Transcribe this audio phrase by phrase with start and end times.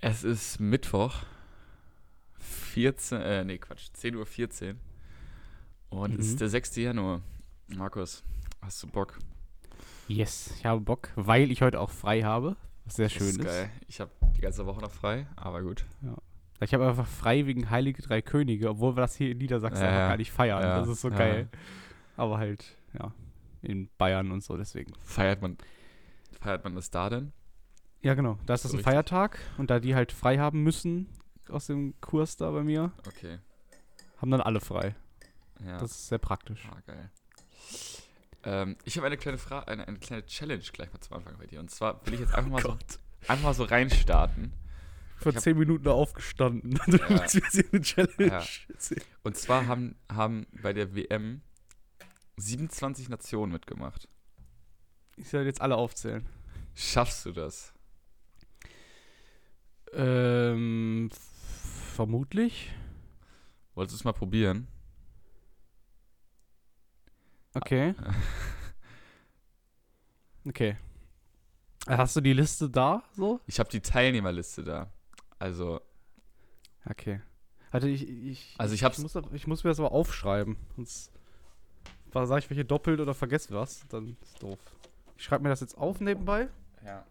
[0.00, 1.14] Es ist Mittwoch,
[2.38, 4.76] 14, äh, nee, Quatsch, 10.14 Uhr.
[5.90, 6.32] Und es Mhm.
[6.32, 6.76] ist der 6.
[6.82, 7.22] Januar.
[7.68, 8.22] Markus,
[8.62, 9.18] hast du Bock?
[10.06, 13.40] Yes, ich habe Bock, weil ich heute auch frei habe, was sehr schön das ist.
[13.40, 13.70] ist geil.
[13.88, 15.84] Ich habe die ganze Woche noch frei, aber gut.
[16.60, 19.88] Ich habe einfach frei wegen Heilige Drei Könige, obwohl wir das hier in Niedersachsen Ja,
[19.88, 20.08] einfach ja.
[20.08, 20.62] gar nicht feiern.
[20.62, 21.16] Ja, das ist so ja.
[21.18, 21.48] geil.
[22.16, 23.12] Aber halt, ja,
[23.62, 24.92] in Bayern und so, deswegen.
[25.02, 25.56] Feiert man,
[26.40, 27.32] feiert man das da denn?
[28.02, 28.38] Ja, genau.
[28.46, 28.92] Da ist das So ein richtig.
[28.92, 31.08] Feiertag und da die halt frei haben müssen
[31.48, 33.38] aus dem Kurs da bei mir, Okay,
[34.18, 34.94] haben dann alle frei.
[35.64, 35.78] ja.
[35.78, 36.68] Das ist sehr praktisch.
[36.70, 37.10] ah, geil.
[38.44, 41.46] Ähm, ich habe eine kleine Frage, eine, eine kleine Challenge gleich mal zum Anfang bei
[41.46, 41.58] dir.
[41.60, 42.78] Und zwar will ich jetzt einfach mal, so,
[43.26, 44.52] einfach mal so reinstarten.
[45.16, 46.78] Vor hab- zehn Minuten aufgestanden.
[46.86, 47.08] Du Ja.
[47.08, 48.44] willst mir jetzt hier eine Challenge Ja.
[49.24, 51.40] Und zwar haben, haben bei der WM
[52.36, 54.08] 27 Nationen mitgemacht.
[55.16, 56.24] Ich soll jetzt alle aufzählen.
[56.76, 57.74] Schaffst du das?
[59.92, 61.10] Ähm,
[61.94, 62.72] vermutlich.
[63.74, 64.68] Wolltest du es mal probieren?
[67.54, 67.94] Okay.
[70.46, 70.76] Okay.
[71.86, 73.40] Hast du die Liste da so?
[73.46, 74.90] Ich habe die Teilnehmerliste da.
[75.38, 75.80] Also,
[76.88, 77.20] Okay.
[77.70, 80.56] Warte, ich, ich, Also ich ich, muss, ich muss mir das aber aufschreiben.
[80.76, 81.12] Sonst
[82.12, 83.86] sage ich welche doppelt oder vergesse was.
[83.88, 84.58] Dann ist doof.
[85.16, 86.48] Ich schreibe mir das jetzt auf nebenbei.
[86.84, 87.04] ja.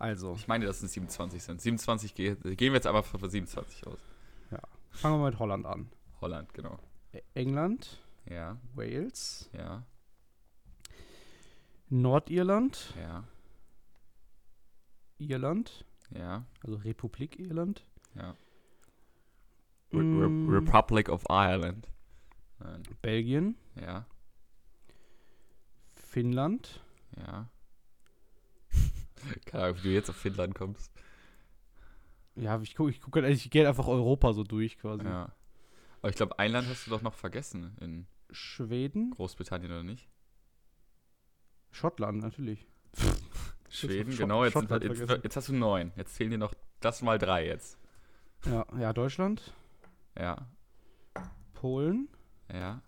[0.00, 1.60] Also, Ich meine, dass es 27 sind.
[1.60, 3.98] 27 ge gehen wir jetzt aber von 27 aus.
[4.90, 5.90] fangen wir mit Holland an.
[6.20, 6.78] Holland, genau.
[7.12, 9.84] E- England, Ja, Wales, ja,
[11.88, 13.24] Nordirland, ja,
[15.18, 17.84] Irland, ja, also Republik Irland.
[18.14, 18.34] ja.
[19.92, 21.88] Re Mm, Re Republic of Ireland.
[22.60, 22.82] Nein.
[23.02, 24.06] Belgien, Ja,
[25.94, 26.80] Finnland,
[27.16, 27.48] ja.
[29.46, 30.92] Keine Ahnung, wie du jetzt auf Finnland kommst.
[32.36, 35.04] Ja, ich gucke, ich gucke, ich gehe einfach Europa so durch quasi.
[35.04, 35.32] Ja.
[36.00, 40.08] Aber ich glaube, ein Land hast du doch noch vergessen in Schweden, Großbritannien, oder nicht?
[41.72, 42.66] Schottland natürlich.
[43.68, 44.44] Schweden, genau.
[44.44, 45.92] Jetzt, Schottland jetzt, jetzt hast du neun.
[45.96, 47.78] Jetzt fehlen dir noch das mal drei jetzt.
[48.46, 49.52] Ja, ja, Deutschland,
[50.18, 50.48] Ja,
[51.52, 52.08] Polen,
[52.50, 52.80] ja,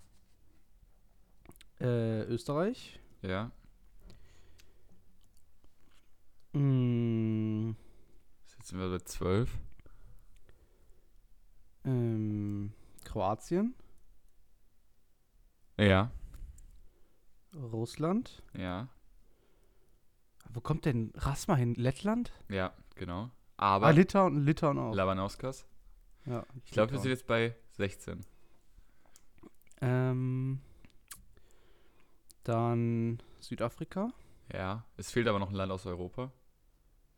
[1.78, 3.50] äh, Österreich, ja.
[6.52, 7.74] Mm,
[8.58, 9.58] Jetzt sind wir bei zwölf.
[11.84, 12.72] ähm,
[13.04, 13.74] Kroatien,
[15.78, 16.10] Ja,
[17.54, 18.42] Russland.
[18.56, 18.88] ja,
[20.50, 21.74] Wo kommt denn Rasma hin?
[21.74, 22.32] Lettland?
[22.48, 23.30] ja, genau.
[23.56, 24.94] Ah, Aber Litauen, Litauen auch.
[24.94, 25.66] Labanauskas.
[26.26, 28.24] ja, Ich glaube, wir sind jetzt bei 16.
[29.80, 30.60] Ähm,
[32.44, 34.12] dann Südafrika.
[34.52, 36.32] Ja, es fehlt aber noch ein Land aus Europa.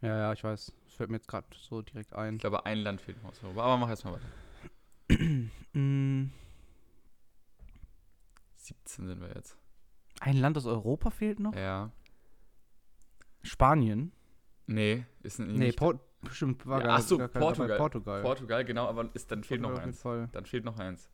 [0.05, 0.73] Ja, ja, ich weiß.
[0.85, 2.35] Das fällt mir jetzt gerade so direkt ein.
[2.35, 3.63] Ich glaube, ein Land fehlt noch aus Europa.
[3.63, 4.29] Aber mach erstmal weiter.
[5.77, 6.31] Mm,
[8.57, 9.57] 17 sind wir jetzt.
[10.21, 11.53] ein Land aus Europa fehlt noch?
[11.55, 11.91] Ja.
[13.43, 14.13] Spanien?
[14.67, 15.79] Nee, ist n- Nee, nicht.
[15.79, 17.47] Port bestimmt war Ja, gar, ach so, gar kein dabei.
[17.55, 17.77] Portugal.
[17.79, 18.23] Portugal.
[18.23, 20.01] Portugal, genau, aber ist, dann fehlt noch Portugal jeden eins.
[20.01, 20.29] Fall.
[20.31, 21.11] Dann fehlt noch eins.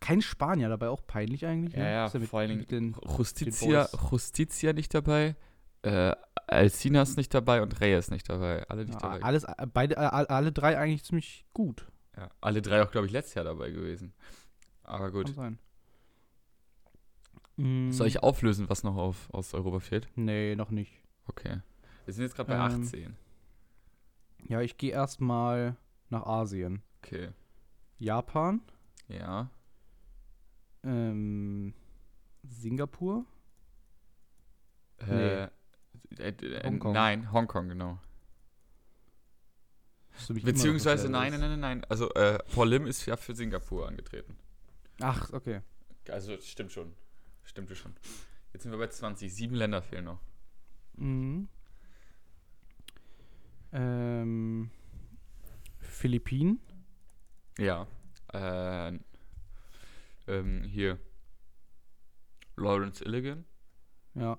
[0.00, 1.74] Kein Spanier dabei, auch peinlich eigentlich.
[1.74, 1.92] Ja, ne?
[1.92, 3.88] ja, mit, vor allen Dingen Justitia.
[4.10, 5.36] Justitia nicht dabei,
[5.82, 6.14] äh,
[6.46, 8.66] Alcinas nicht dabei und Reyes nicht dabei.
[8.68, 9.22] Alle nicht ja, dabei.
[9.22, 11.86] alles, äh, beide, äh, alle drei eigentlich ziemlich gut.
[12.16, 14.12] Ja, alle drei auch, glaube ich, letztes Jahr dabei gewesen.
[14.82, 15.26] Aber gut.
[15.26, 15.58] Kann sein.
[17.56, 20.08] Mm, Soll ich auflösen, was noch auf, aus Europa fehlt?
[20.16, 20.92] Nee, noch nicht.
[21.26, 21.60] Okay.
[22.04, 23.16] Wir sind jetzt gerade bei Ähm, 18.
[24.48, 25.76] Ja, ich gehe erstmal
[26.08, 26.82] nach Asien.
[27.02, 27.30] Okay.
[27.98, 28.62] Japan,
[29.08, 29.50] Ja.
[30.84, 31.74] ähm,
[32.44, 33.26] Singapur,
[35.00, 35.48] Äh,
[36.18, 36.92] äh, äh, Hongkong.
[36.92, 37.98] Nein, Hongkong, genau.
[40.28, 41.84] Beziehungsweise, nein, nein, nein, nein.
[41.88, 44.36] Also, äh, Paul Lim ist ja für Singapur angetreten.
[45.00, 45.60] Ach, okay.
[46.08, 46.92] Also, stimmt schon.
[47.44, 47.94] Stimmte schon.
[48.52, 49.32] Jetzt sind wir bei 20.
[49.32, 50.20] Sieben Länder fehlen noch.
[50.94, 51.48] Mhm.
[53.72, 54.70] Ähm,
[55.78, 56.60] Philippinen,
[57.58, 57.86] Ja.
[58.32, 58.98] Äh,
[60.26, 60.98] ähm, hier.
[62.56, 63.44] Lawrence Illigan.
[64.14, 64.38] ja.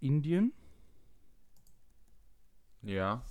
[0.00, 0.52] Indien,
[2.82, 3.22] Ja.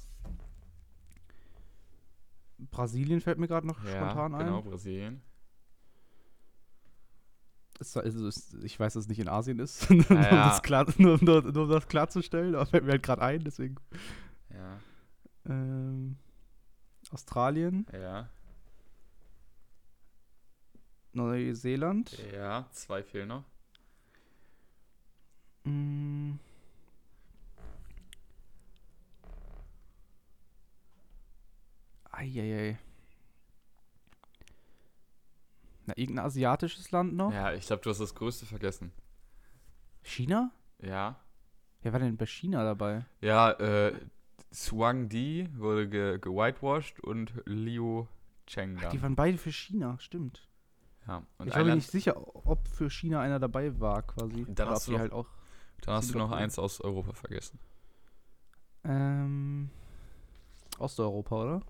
[2.72, 4.46] Brasilien fällt mir gerade noch Ja, spontan ein.
[4.46, 5.22] genau, Brasilien.
[7.80, 10.50] Ist, also ist, ich weiß, dass es nicht in Asien ist, nur, um ja.
[10.50, 13.76] das klar, nur, nur, nur um das klarzustellen, aber fällt mir halt gerade ein, deswegen.
[14.50, 14.80] Ja,
[15.46, 16.18] Ähm,
[17.12, 18.30] Australien, ja,
[21.14, 22.68] Neuseeland, ja.
[22.72, 23.44] Zwei fehlen noch.
[25.64, 26.34] mm,
[32.20, 32.78] Eieiei.
[35.86, 37.32] Na, irgendein asiatisches Land noch?
[37.32, 38.92] Ja, ich glaube, du hast das Größte vergessen.
[40.04, 40.52] China?
[40.82, 41.16] Ja.
[41.82, 43.06] Wer war denn bei China dabei?
[43.22, 43.94] Ja, äh,
[44.54, 48.06] Swang Di wurde ge gewhitewashed und Liu
[48.48, 50.48] Cheng Ach, die waren beide für China, stimmt.
[51.08, 51.24] ja.
[51.38, 54.46] Und ich war mir nicht sicher, ob für China einer dabei war, quasi.
[54.46, 55.28] Dann Oder hast du noch- halt auch.
[55.82, 57.60] dann hast du noch eins aus Europa vergessen.
[58.84, 59.70] Ähm.
[60.80, 61.62] Osteuropa, oder?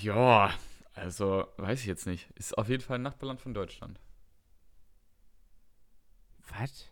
[0.00, 0.52] Ja,
[0.94, 2.30] also weiß ich jetzt nicht.
[2.36, 4.00] Ist auf jeden Fall ein Nachbarland von Deutschland.
[6.58, 6.88] Was?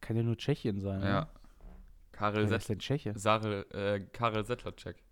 [0.00, 1.22] Kann ja nur Tschechien sein, Ja.
[1.22, 1.30] oder?
[2.12, 3.12] Karel, Wer ist denn Tscheche?
[3.18, 5.02] Sarel, äh, Karel Settlercheck.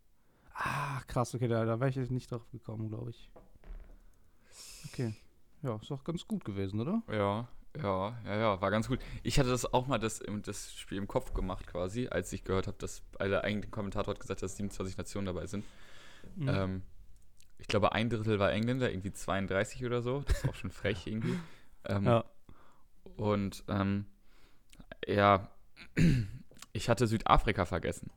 [0.54, 3.30] Ah, krass, okay, da, da wäre ich jetzt nicht drauf gekommen, glaube ich.
[4.86, 5.14] Okay.
[5.62, 7.02] Ja, ist doch ganz gut gewesen, oder?
[7.10, 7.48] Ja,
[7.82, 9.00] ja, ja, ja, war ganz gut.
[9.22, 12.44] Ich hatte das auch mal das, im- das Spiel im Kopf gemacht quasi, als ich
[12.44, 15.64] gehört habe, dass der eigentliche Kommentator hat gesagt, dass 27 Nationen dabei sind.
[16.36, 16.48] Mhm.
[16.48, 16.82] Ähm,
[17.58, 20.20] ich glaube, ein Drittel war Engländer, irgendwie 32 oder so.
[20.26, 21.38] Das ist auch schon frech irgendwie.
[21.86, 22.24] Ähm, Ja.
[23.16, 24.06] Und ähm,
[25.06, 25.48] ja,
[26.72, 28.10] ich hatte Südafrika vergessen.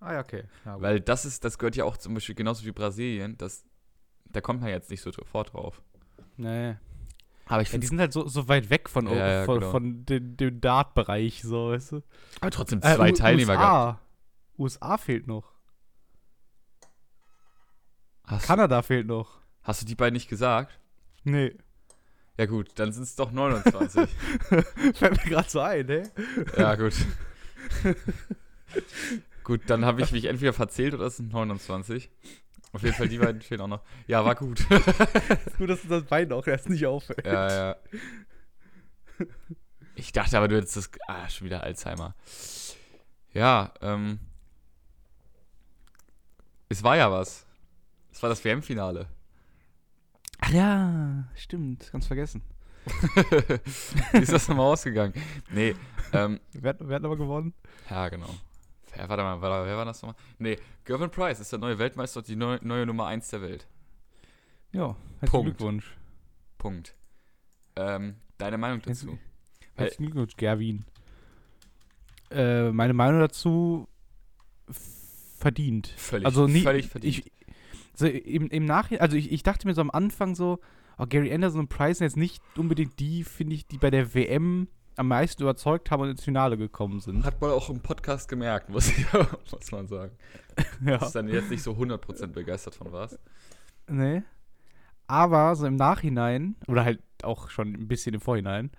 [0.00, 0.44] Ah, ja, okay.
[0.64, 0.80] Ja.
[0.80, 3.64] Weil das ist, das gehört ja auch zum Beispiel genauso wie Brasilien, das,
[4.26, 5.82] da kommt man jetzt nicht so sofort drauf.
[6.36, 6.76] nee.
[7.50, 9.70] Aber ich Ja, die sind halt so, so weit weg von, Ja, von, genau.
[9.72, 12.02] von dem, dem Dart-Bereich, so, weißt du?
[12.40, 14.00] aber trotzdem Äh, zwei U- Teilnehmer gehabt.
[14.56, 14.88] USA.
[14.88, 15.52] USA fehlt noch.
[18.24, 19.40] Hast, Kanada fehlt noch.
[19.62, 20.78] hast du die beiden nicht gesagt?
[21.24, 21.56] Nee.
[22.38, 24.08] Ja gut, dann sind es doch 29.
[24.94, 26.10] Fällt mir gerade so ein, ne?
[26.56, 26.94] ja gut.
[29.44, 32.10] gut, dann habe ich mich entweder verzählt oder es sind 29.
[32.72, 33.82] Auf jeden Fall, die beiden fehlen auch noch.
[34.06, 34.64] Ja, war gut.
[35.58, 37.26] Gut, dass du das Bein auch erst nicht auffällt.
[37.26, 37.76] ja, ja.
[39.96, 40.90] Ich dachte aber, du hättest das.
[41.08, 42.14] Ah, schon wieder Alzheimer.
[43.32, 44.20] Ja, ähm.
[46.68, 47.44] Es war ja was.
[48.12, 49.08] Es war das WM-Finale.
[50.40, 51.90] Ach ja, stimmt.
[51.92, 52.42] Ganz vergessen.
[54.12, 55.12] Wie ist das nochmal ausgegangen?
[55.50, 55.74] Nee,
[56.12, 57.52] ähm, Wer, hat- wer hat aber gewonnen?
[57.90, 58.30] ja, genau.
[58.94, 60.16] Wer, warte mal, warte, wer war das nochmal?
[60.38, 63.66] Nee, Gervin Price ist der neue Weltmeister und die neue, neue Nummer 1 der Welt.
[64.72, 65.44] Ja, herzlichen.
[65.44, 65.96] Glückwunsch.
[66.58, 66.94] Punkt.
[67.76, 69.18] Ähm, deine Meinung dazu?
[69.74, 70.84] Herzlichen Glückwunsch, Gerwin.
[72.30, 73.88] Äh, meine Meinung dazu
[75.38, 75.88] verdient.
[75.96, 77.18] Völlig, also nie, völlig verdient.
[77.18, 77.32] Ich,
[77.94, 80.60] so im, im Nachhinein, also ich, ich dachte mir so am Anfang so,
[80.98, 84.14] oh, Gary Anderson und Price sind jetzt nicht unbedingt die, finde ich, die bei der
[84.14, 84.68] WM
[85.00, 87.24] am meisten überzeugt haben und ins Finale gekommen sind.
[87.24, 89.06] Hat man auch im Podcast gemerkt, muss, ich,
[89.50, 90.12] muss man sagen.
[90.84, 90.98] ja.
[90.98, 93.18] Dass du dann jetzt nicht so 100% begeistert von warst.
[93.88, 94.22] Nee.
[95.06, 98.70] Aber so im Nachhinein, oder halt auch schon ein bisschen im Vorhinein,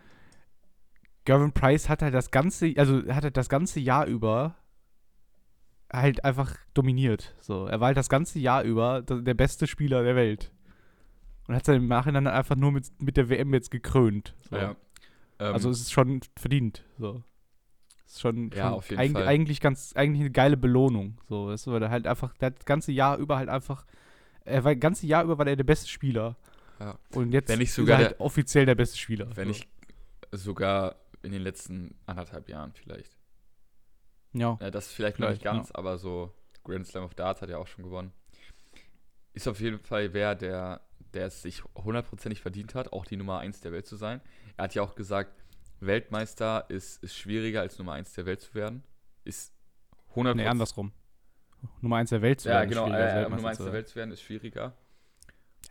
[1.26, 4.56] Gavin Price hat halt das ganze, also hat halt das ganze Jahr über
[5.92, 7.36] halt einfach dominiert.
[7.42, 10.52] So, er war halt das ganze Jahr über der beste Spieler der Welt.
[11.48, 14.36] Und hat dann im Nachhinein einfach nur mit, mit der WM jetzt gekrönt.
[14.50, 14.56] So.
[14.56, 14.76] Ja.
[15.42, 16.84] Ähm, Also es ist schon verdient.
[17.00, 17.24] So.
[18.06, 19.28] Es ist schon, Ja, schon auf jeden eig Fall.
[19.28, 21.18] eigentlich ganz, eigentlich eine geile Belohnung.
[21.28, 23.86] So, weißt du, weil er halt einfach, der hat das ganze Jahr über halt einfach,
[24.46, 26.38] er war das ganze Jahr über war er der beste Spieler.
[26.80, 26.98] Ja.
[27.14, 29.28] Und jetzt Wenn ist sogar er halt offiziell der beste Spieler.
[29.36, 29.50] wenn so.
[29.50, 29.68] nicht
[30.32, 33.16] sogar in den letzten anderthalb Jahren vielleicht.
[34.34, 34.58] Ja.
[34.62, 36.34] Ja, das vielleicht noch nicht ganz, aber so
[36.64, 38.12] Grand Slam of Darts hat er auch schon gewonnen.
[39.34, 40.82] Ist auf jeden Fall wer, der,
[41.14, 44.22] der es sich hundertprozentig verdient hat, auch die Nummer 1 der Welt zu sein.
[44.58, 45.34] Er hat ja auch gesagt,
[45.80, 48.84] Weltmeister ist, ist schwieriger als Nummer 1 der Welt zu werden.
[49.24, 49.54] Ist
[50.16, 50.36] 100%.
[50.36, 50.92] Nee, andersrum.
[51.82, 52.70] Nummer 1 der Welt zu Ja, werden.
[52.72, 53.74] ist genau, äh, Nummer 1 zu der.
[53.74, 54.74] Welt zu werden ist schwieriger.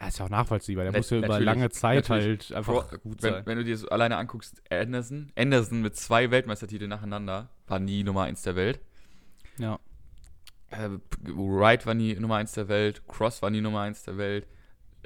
[0.00, 0.84] Ja, ist ja auch nachvollziehbar.
[0.84, 3.46] Der Nat- muss ja über lange Zeit halt einfach Bro, gut wenn, sein.
[3.46, 8.22] wenn du dir so alleine anguckst, Anderson, Anderson mit zwei Weltmeistertiteln nacheinander, war nie Nummer
[8.22, 8.80] 1 der Welt.
[9.58, 9.78] Ja.
[10.70, 10.88] Äh,
[11.22, 14.46] Wright war nie Nummer 1 der Welt, Cross war nie Nummer 1 der Welt,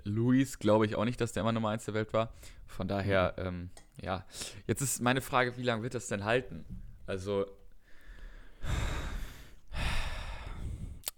[0.05, 2.33] Luis glaube ich auch nicht, dass der immer Nummer 1 der Welt war.
[2.67, 3.71] Von daher, ähm,
[4.01, 4.25] ja.
[4.67, 6.65] Jetzt ist meine Frage, wie lange wird das denn halten?
[7.07, 7.47] Also,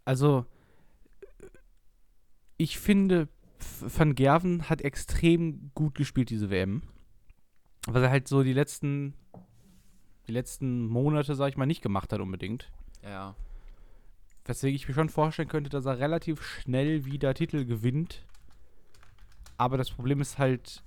[0.07, 0.47] Also,
[2.57, 3.29] ich finde,
[3.81, 6.83] Van Gerven hat extrem gut gespielt, diese WM.
[7.87, 9.15] Was er halt so die letzten,
[10.29, 12.71] die letzten Monate, sag ich mal, nicht gemacht hat unbedingt.
[13.03, 13.35] ja.
[14.45, 18.25] Weswegen ich mir schon vorstellen könnte, dass er relativ schnell wieder Titel gewinnt.
[19.59, 20.85] Aber das Problem ist halt,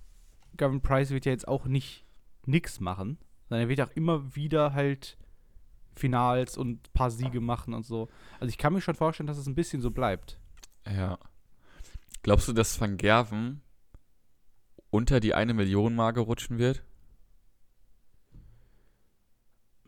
[0.58, 2.06] Gavin Price wird ja jetzt auch nicht
[2.46, 5.18] nix machen, sondern er wird auch immer wieder halt
[5.96, 8.10] Finals und ein paar Siege machen und so.
[8.40, 10.40] Also ich kann mir schon vorstellen, dass es ein bisschen so bleibt.
[10.86, 11.18] Ja.
[12.24, 13.62] Glaubst du, dass Van Gerven
[14.90, 16.84] unter die eine Million Marke rutschen wird?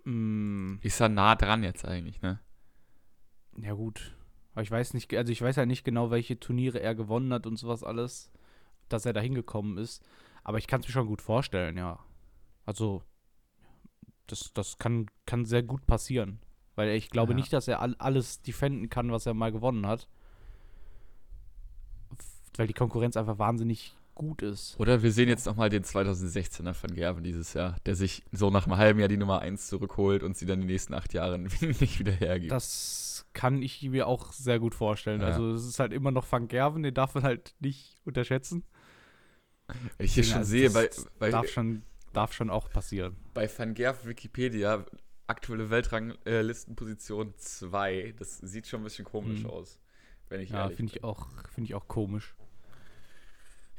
[0.03, 2.39] Mm, Ist er nah dran jetzt eigentlich, ne?
[3.57, 4.15] Ja, gut.
[4.53, 7.45] Aber ich weiß nicht, also ich weiß ja nicht genau, welche Turniere er gewonnen hat
[7.45, 8.31] und sowas alles,
[8.93, 10.03] dass er da hingekommen ist.
[10.43, 11.99] Aber ich kann es mir schon gut vorstellen, ja.
[12.65, 13.03] Also,
[14.27, 16.39] das, das kann, kann sehr gut passieren.
[16.75, 17.35] Weil ich glaube Ja.
[17.35, 20.07] nicht, dass er all, alles defenden kann, was er mal gewonnen hat.
[22.57, 24.77] Weil die Konkurrenz einfach wahnsinnig gut ist.
[24.79, 28.67] Oder wir sehen jetzt nochmal den 2016er von Gerben dieses Jahr, der sich so nach
[28.67, 31.39] einem halben Jahr die Nummer 1 zurückholt und sie dann die nächsten acht Jahre
[31.79, 32.51] nicht wieder hergibt.
[32.51, 35.21] Das kann ich mir auch sehr gut vorstellen.
[35.21, 35.27] Ja.
[35.27, 38.63] Also, es ist halt immer noch Van Gerven, den darf man halt nicht unterschätzen.
[39.97, 43.15] Wenn ich hier schon Also sehe, das bei, bei, darf, schon, darf schon auch passieren.
[43.33, 44.85] bei Van Gerven Wikipedia
[45.27, 49.49] aktuelle Weltranglistenposition 2, das sieht schon ein bisschen komisch Mhm.
[49.49, 49.79] aus,
[50.29, 52.35] wenn ich Ja, finde ich, auch- finde ich auch komisch.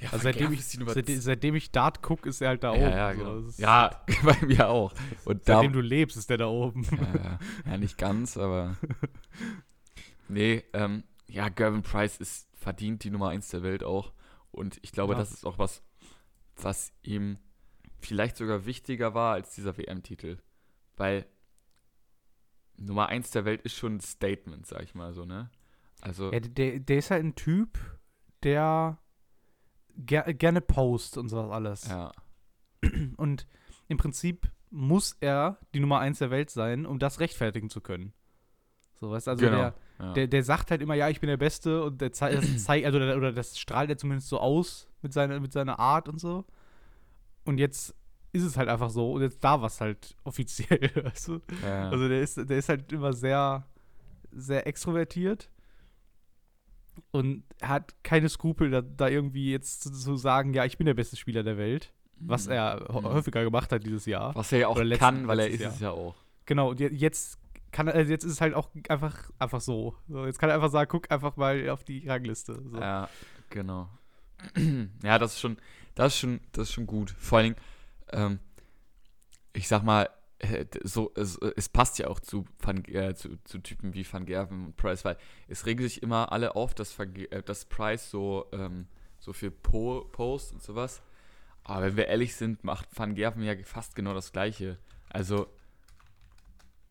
[0.00, 2.90] Ja, Also seitdem ich, Nummer seitdem, ich Dart gucke, ist er halt da ja, oben.
[2.96, 3.18] ja, so.
[3.18, 3.48] genau.
[3.48, 4.92] Ist- ja, bei mir auch.
[5.24, 6.84] Und da, Seitdem du lebst, ist der da oben.
[6.90, 7.38] ja,
[7.70, 8.76] ja, nicht ganz, aber
[10.28, 14.12] nee, ähm, ja, Gervin Price ist verdient die Nummer 1 der Welt auch.
[14.52, 15.18] Und ich glaube, Ja.
[15.18, 15.82] das ist auch was,
[16.56, 17.38] was ihm
[17.98, 20.38] vielleicht sogar wichtiger war als dieser WM-Titel.
[20.96, 21.26] Weil
[22.76, 25.50] Nummer 1 der Welt ist schon ein Statement, sag ich mal so, ne?
[26.00, 27.78] Also, Ja, der, der ist halt ein Typ,
[28.42, 28.98] der
[29.96, 31.86] ger gerne post und sowas alles.
[31.88, 32.12] ja,
[33.16, 33.46] Und
[33.88, 38.12] im Prinzip muss er die Nummer 1 der Welt sein, um das rechtfertigen zu können.
[39.00, 39.58] So, weißt du, also genau.
[39.58, 40.12] der, ja.
[40.12, 42.98] der, der sagt halt immer, ja, ich bin der Beste und der zei zeigt, also,
[42.98, 46.44] oder, oder das strahlt er zumindest so aus mit seiner, mit seiner Art und so.
[47.44, 47.94] Und jetzt
[48.32, 51.40] ist es halt einfach so und jetzt da war es halt offiziell, weißt du?
[51.64, 51.88] ja.
[51.90, 53.66] Also der ist, der ist halt immer sehr,
[54.32, 55.50] sehr extrovertiert
[57.10, 60.94] und hat keine Skrupel, da, da irgendwie jetzt zu, zu sagen, ja, ich bin der
[60.94, 63.04] beste Spieler der Welt, was er hä- Mhm.
[63.04, 64.34] häufiger gemacht hat dieses Jahr.
[64.34, 66.14] was er ja auch letzten- kann, weil er ist letztes es ja auch.
[66.46, 67.38] Genau, und je- jetzt
[67.72, 69.96] kann also jetzt ist es halt auch einfach, einfach so.
[70.06, 70.26] so.
[70.26, 72.62] Jetzt kann er einfach sagen, guck einfach mal auf die Rangliste.
[72.70, 72.78] So.
[72.78, 73.08] Ja,
[73.50, 73.88] genau.
[75.02, 75.56] ja, das ist schon,
[75.94, 77.10] das ist schon, das ist schon gut.
[77.10, 77.66] Vor allen Dingen,
[78.10, 78.38] ähm,
[79.54, 83.58] ich sag mal, äh, so, es, es passt ja auch zu, Van, äh, zu, zu
[83.58, 85.16] Typen wie Van Gerven und Price, weil
[85.48, 88.86] es regen sich immer alle auf, dass, Van, äh, dass Price so, ähm,
[89.18, 91.02] so viel po Post und sowas.
[91.64, 94.78] Aber wenn wir ehrlich sind, macht Van Gerven ja fast genau das Gleiche.
[95.08, 95.46] Also,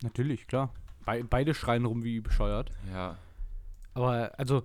[0.03, 0.73] Natürlich, klar.
[1.05, 2.71] Be beide schreien rum wie bescheuert.
[2.91, 3.17] ja,
[3.93, 4.63] Aber also,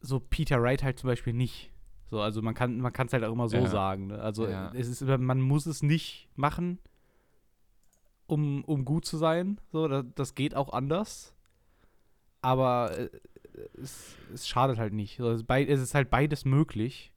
[0.00, 1.70] so Peter Wright halt zum Beispiel nicht.
[2.06, 3.66] So, also man kann man es halt auch immer so Ja.
[3.66, 4.08] sagen.
[4.08, 4.18] Ne?
[4.18, 4.72] Also Ja.
[4.74, 6.78] es ist, man muss es nicht machen,
[8.26, 9.60] um, um gut zu sein.
[9.70, 11.34] So, das, das geht auch anders.
[12.42, 13.10] Aber äh,
[13.80, 15.18] es, es schadet halt nicht.
[15.18, 17.09] So, es, ist beid, es ist halt beides möglich.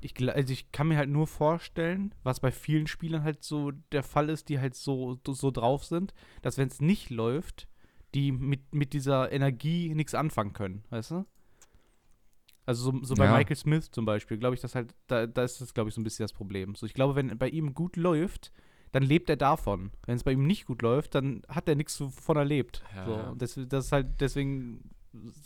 [0.00, 4.02] Ich, also ich kann mir halt nur vorstellen, was bei vielen Spielern halt so der
[4.04, 7.66] Fall ist, die halt so, so drauf sind, dass wenn es nicht läuft,
[8.14, 11.26] die mit, mit dieser Energie nichts anfangen können, weißt du?
[12.64, 13.32] Also so, so bei Ja.
[13.36, 16.00] Michael Smith zum Beispiel, glaube ich, dass halt, da, da ist das, glaube ich, so
[16.00, 16.74] ein bisschen das Problem.
[16.74, 18.52] So, ich glaube, wenn bei ihm gut läuft,
[18.92, 19.90] dann lebt er davon.
[20.06, 22.82] Wenn es bei ihm nicht gut läuft, dann hat er nichts davon erlebt.
[22.94, 23.34] Ja, so, ja.
[23.36, 24.90] das, das ist halt, deswegen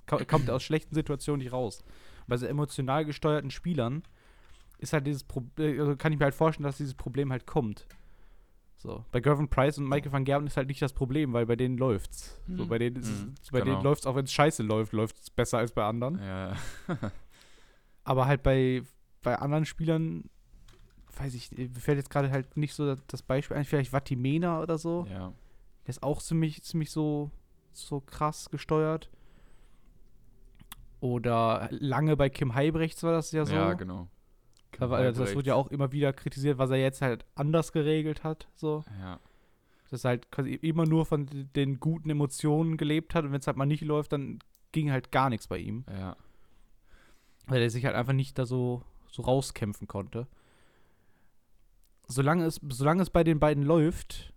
[0.07, 1.83] ko- kommt er aus schlechten Situationen nicht raus.
[2.27, 4.03] Bei so emotional gesteuerten Spielern
[4.83, 7.87] ist halt dieses Problem, also kann ich mir halt vorstellen, dass dieses Problem halt kommt.
[8.77, 11.55] So, bei Gervin Price und Michael van Gerben ist halt nicht das Problem, weil bei
[11.55, 12.41] denen läuft's.
[12.49, 12.69] So, Mhm.
[12.69, 13.71] bei denen, ist Mhm, es, bei genau.
[13.73, 16.19] denen läuft's, auch wenn es scheiße läuft, läuft's besser als bei anderen.
[16.19, 16.57] ja,
[18.05, 18.83] Aber halt bei,
[19.23, 20.25] bei anderen Spielern,
[21.17, 24.79] weiß ich, mir fällt jetzt gerade halt nicht so das Beispiel ein, vielleicht Vatimena oder
[24.79, 25.07] so.
[25.09, 25.33] ja.
[25.85, 27.31] Der ist auch ziemlich, ziemlich so,
[27.73, 29.11] so krass gesteuert.
[31.01, 33.55] Oder lange bei Kim Heibrechts war das ja so.
[33.55, 34.09] Ja, genau.
[34.79, 38.25] Da war, das wird ja auch immer wieder kritisiert, was er jetzt halt anders geregelt
[38.25, 38.49] hat.
[38.55, 38.85] So.
[39.01, 39.21] Ja,
[39.91, 43.47] Dass er halt quasi immer nur von den guten Emotionen gelebt hat und wenn es
[43.47, 44.39] halt mal nicht läuft, dann
[44.73, 45.85] ging halt gar nichts bei ihm.
[45.91, 46.17] ja.
[47.47, 50.29] Weil er sich halt einfach nicht da so, so rauskämpfen konnte.
[52.07, 54.33] Solange es, solange es bei den beiden läuft,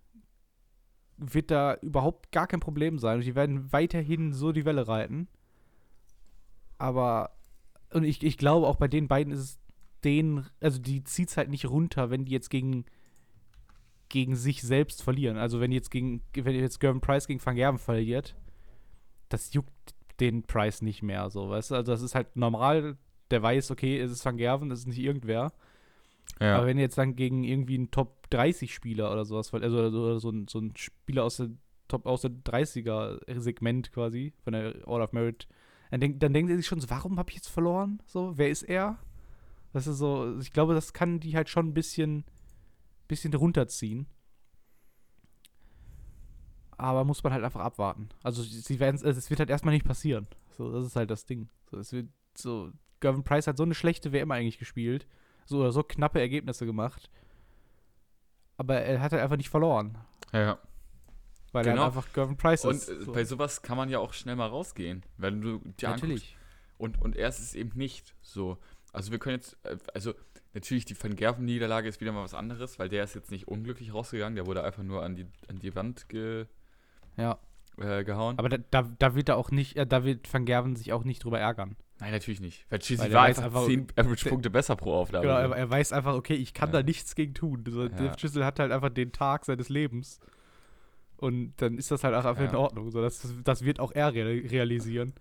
[1.16, 3.18] wird da überhaupt gar kein Problem sein.
[3.18, 5.28] Und die werden weiterhin so die Welle reiten.
[6.78, 7.30] Aber,
[7.92, 9.58] und ich, ich glaube, auch bei den beiden ist es
[10.04, 12.84] denen, also die zieht es halt nicht runter, wenn die jetzt gegen,
[14.08, 15.36] gegen sich selbst verlieren.
[15.36, 18.36] Also wenn jetzt gegen, wenn jetzt Gervin Price gegen Van Gerven verliert,
[19.28, 21.74] das juckt den Price nicht mehr, so, weißt du?
[21.74, 22.96] Also das ist halt normal,
[23.30, 25.52] der weiß, okay, es ist Van Gerven, das ist nicht irgendwer.
[26.40, 26.56] ja.
[26.56, 30.02] Aber wenn jetzt dann gegen irgendwie einen Top 30 Spieler oder sowas, also oder so,
[30.02, 31.50] oder so, ein, so ein Spieler aus der
[31.88, 35.46] Top aus der 30er Segment quasi, von der All of Merit,
[35.90, 38.00] dann, denk, dann denkt er sich schon so, warum habe ich jetzt verloren?
[38.06, 38.98] So, wer ist er?
[39.76, 42.24] Das ist so, ich glaube, das kann die halt schon ein bisschen,
[43.08, 44.06] bisschen runterziehen.
[46.78, 48.08] aber muss man halt einfach abwarten.
[48.22, 50.26] Also sie werden es wird halt erstmal nicht passieren.
[50.56, 51.48] So, das ist halt das Ding.
[51.70, 55.06] So, es wird so, Gavin Price hat so eine schlechte WM eigentlich gespielt.
[55.44, 57.10] So oder so knappe Ergebnisse gemacht.
[58.56, 59.98] Aber er hat halt einfach nicht verloren.
[60.32, 60.58] Ja.
[61.52, 61.76] Weil Genau.
[61.76, 62.88] er halt einfach Gavin Price Und ist.
[62.88, 63.12] äh, So.
[63.12, 66.02] bei sowas kann man ja auch schnell mal rausgehen, wenn du dir anguckst.
[66.02, 66.36] Natürlich.
[66.78, 68.58] Und, und er ist es eben nicht so.
[68.96, 70.14] Also wir können jetzt, äh, also
[70.54, 73.92] natürlich die Van Gerven-Niederlage ist wieder mal was anderes, weil der ist jetzt nicht unglücklich
[73.92, 76.46] rausgegangen, der wurde einfach nur an die, an die Wand ge,
[77.16, 77.38] Ja.
[77.78, 78.38] äh, gehauen.
[78.38, 81.04] Aber da, da, da wird er auch nicht, äh, da wird Van Gerven sich auch
[81.04, 81.76] nicht drüber ärgern.
[81.98, 82.66] Nein, natürlich nicht.
[82.70, 85.26] Weil Chizzy war weiß einfach einfach- 10 der- Average-Punkte besser pro Aufgabe.
[85.26, 86.80] Genau, er, er weiß einfach, okay, ich kann Ja.
[86.80, 87.64] da nichts gegen tun.
[87.68, 87.88] So, Ja.
[87.88, 90.20] Dave Chisel hat halt einfach den Tag seines Lebens.
[91.16, 92.50] Und dann ist das halt auch einfach Ja.
[92.50, 92.90] in Ordnung.
[92.90, 95.14] So, das, das wird auch er real- realisieren.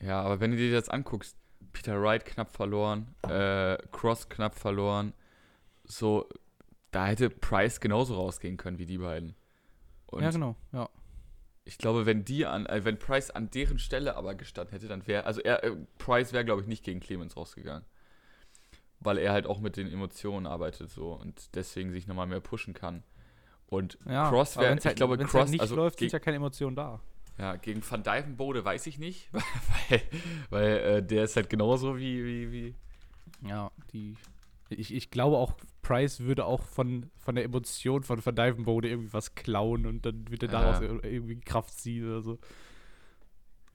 [0.00, 1.36] Ja, aber wenn du dir das anguckst,
[1.72, 5.12] Peter Wright knapp verloren, äh, Cross knapp verloren,
[5.84, 6.28] so,
[6.90, 9.34] da hätte Price genauso rausgehen können wie die beiden.
[10.06, 10.56] Und ja, genau.
[10.72, 10.88] Ja.
[11.64, 15.06] ich glaube, wenn die an, äh, wenn Price an deren Stelle aber gestanden hätte, dann
[15.06, 17.84] wäre, also er, äh, Price wäre, glaube ich, nicht gegen Clemens rausgegangen.
[19.00, 22.74] Weil er halt auch mit den Emotionen arbeitet so und deswegen sich nochmal mehr pushen
[22.74, 23.02] kann.
[23.66, 24.30] Und ja.
[24.30, 26.36] Cross wäre, wenn's halt, ich glaube, wenn's Cross, halt nicht also läuft, sind ja keine
[26.36, 27.00] Emotionen da.
[27.38, 30.02] Ja, gegen Van Dijvenbode weiß ich nicht, weil,
[30.50, 32.74] weil äh, der ist halt genauso wie, wie, wie,
[33.48, 34.16] Ja, die.
[34.70, 39.12] Ich, ich glaube auch, Price würde auch von, von der Emotion von Van Dijvenbode irgendwie
[39.12, 40.60] was klauen und dann wird er Ja.
[40.60, 42.38] daraus ir- irgendwie Kraft ziehen oder so.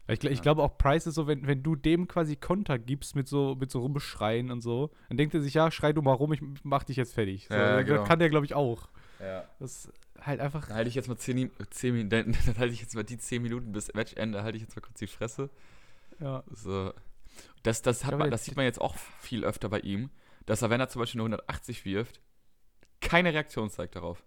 [0.08, 0.42] Ich, ich Ja.
[0.42, 3.70] glaube auch, Price ist so, wenn, wenn du dem quasi Konter gibst mit so, mit
[3.70, 6.84] so Rumschreien und so, dann denkt er sich, ja, schrei du mal rum, ich mach
[6.84, 7.48] dich jetzt fertig.
[7.48, 8.04] So, Ja, das genau.
[8.06, 8.89] kann der, glaube ich, auch.
[9.20, 9.44] ja.
[9.60, 10.67] Das halt einfach.
[10.67, 13.41] Dann halte ich jetzt mal 10, 10 Minuten, dann, halte ich jetzt mal die 10
[13.41, 15.49] Minuten bis Matchende, halte ich jetzt mal kurz die Fresse.
[16.19, 16.43] Ja.
[16.51, 16.93] So.
[17.63, 20.09] Das, das, hat man, das sieht man jetzt auch viel öfter bei ihm,
[20.45, 22.21] dass er, wenn er zum Beispiel eine 180 wirft,
[23.01, 24.23] keine Reaktion zeigt darauf.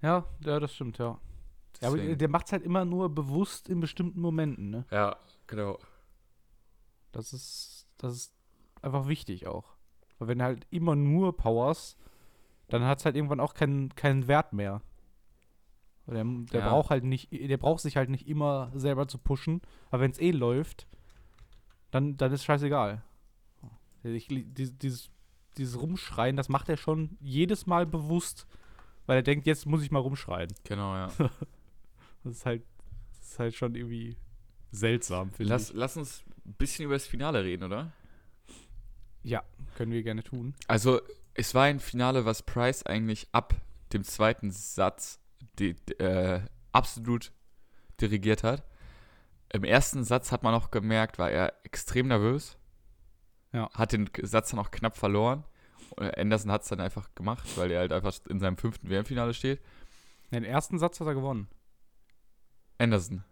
[0.00, 1.20] Ja, ja, das stimmt, ja.
[1.80, 4.84] ja aber der macht es halt immer nur bewusst in bestimmten Momenten, ne?
[4.90, 5.78] ja, genau.
[7.12, 8.34] Das ist, das ist
[8.80, 9.76] einfach wichtig auch.
[10.18, 11.96] Weil wenn halt immer nur powers,
[12.72, 14.80] dann hat es halt irgendwann auch keinen, keinen Wert mehr.
[16.06, 16.68] Der, der Ja.
[16.68, 19.60] braucht halt nicht, der braucht sich halt nicht immer selber zu pushen.
[19.90, 20.86] Aber wenn es eh läuft,
[21.90, 23.02] dann, dann ist scheißegal.
[24.02, 25.10] Ich, dieses,
[25.56, 28.46] dieses, Rumschreien, das macht er schon jedes Mal bewusst,
[29.06, 30.52] weil er denkt, jetzt muss ich mal rumschreien.
[30.64, 31.08] Genau, ja.
[32.24, 32.62] Das ist halt,
[33.18, 34.16] das ist halt schon irgendwie
[34.70, 35.76] seltsam, finde lass, ich.
[35.76, 37.90] lass uns ein bisschen über das Finale reden, oder?
[39.24, 39.42] Ja,
[39.74, 40.54] können wir gerne tun.
[40.68, 41.00] Also,
[41.34, 43.54] es war ein Finale, was Price eigentlich ab
[43.92, 45.20] dem zweiten Satz
[45.58, 46.40] die, äh,
[46.72, 47.32] absolut
[48.00, 48.64] dirigiert hat.
[49.52, 52.56] Im ersten Satz hat man noch gemerkt, war er extrem nervös.
[53.52, 53.70] Ja.
[53.74, 55.44] Hat den Satz dann auch knapp verloren.
[55.96, 59.34] Und Anderson hat es dann einfach gemacht, weil er halt einfach in seinem fünften WM-Finale
[59.34, 59.60] steht.
[60.30, 61.48] Den ersten Satz hat er gewonnen.
[62.78, 63.24] Anderson,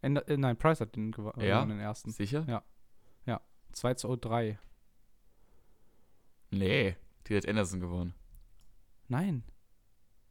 [0.00, 1.30] Ende, äh, nein, Price hat den Ja?
[1.32, 2.10] gewonnen, den ersten.
[2.10, 2.44] sicher?
[2.48, 2.62] Ja.
[3.72, 4.58] 2 zu 3.
[6.50, 8.14] Nee, die hat Anderson gewonnen.
[9.08, 9.42] Nein.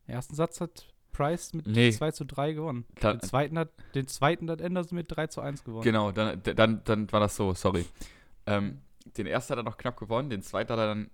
[0.07, 1.91] Den ersten Satz hat Price mit Nee.
[1.91, 2.85] 2 zu 3 gewonnen.
[2.99, 5.83] Da, Den zweiten hat, den zweiten hat Anderson mit 3 zu 1 gewonnen.
[5.83, 7.85] Genau, dann, dann, dann war das so, sorry.
[8.45, 8.81] Ähm,
[9.17, 11.09] den ersten hat er noch knapp gewonnen, den zweiten hat er dann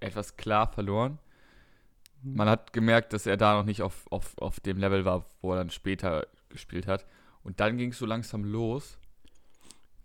[0.00, 1.18] etwas klar verloren.
[2.22, 2.34] Mhm.
[2.36, 5.52] Man hat gemerkt, dass er da noch nicht auf, auf, auf dem Level war, wo
[5.52, 7.06] er dann später gespielt hat.
[7.42, 8.98] Und dann ging es so langsam los.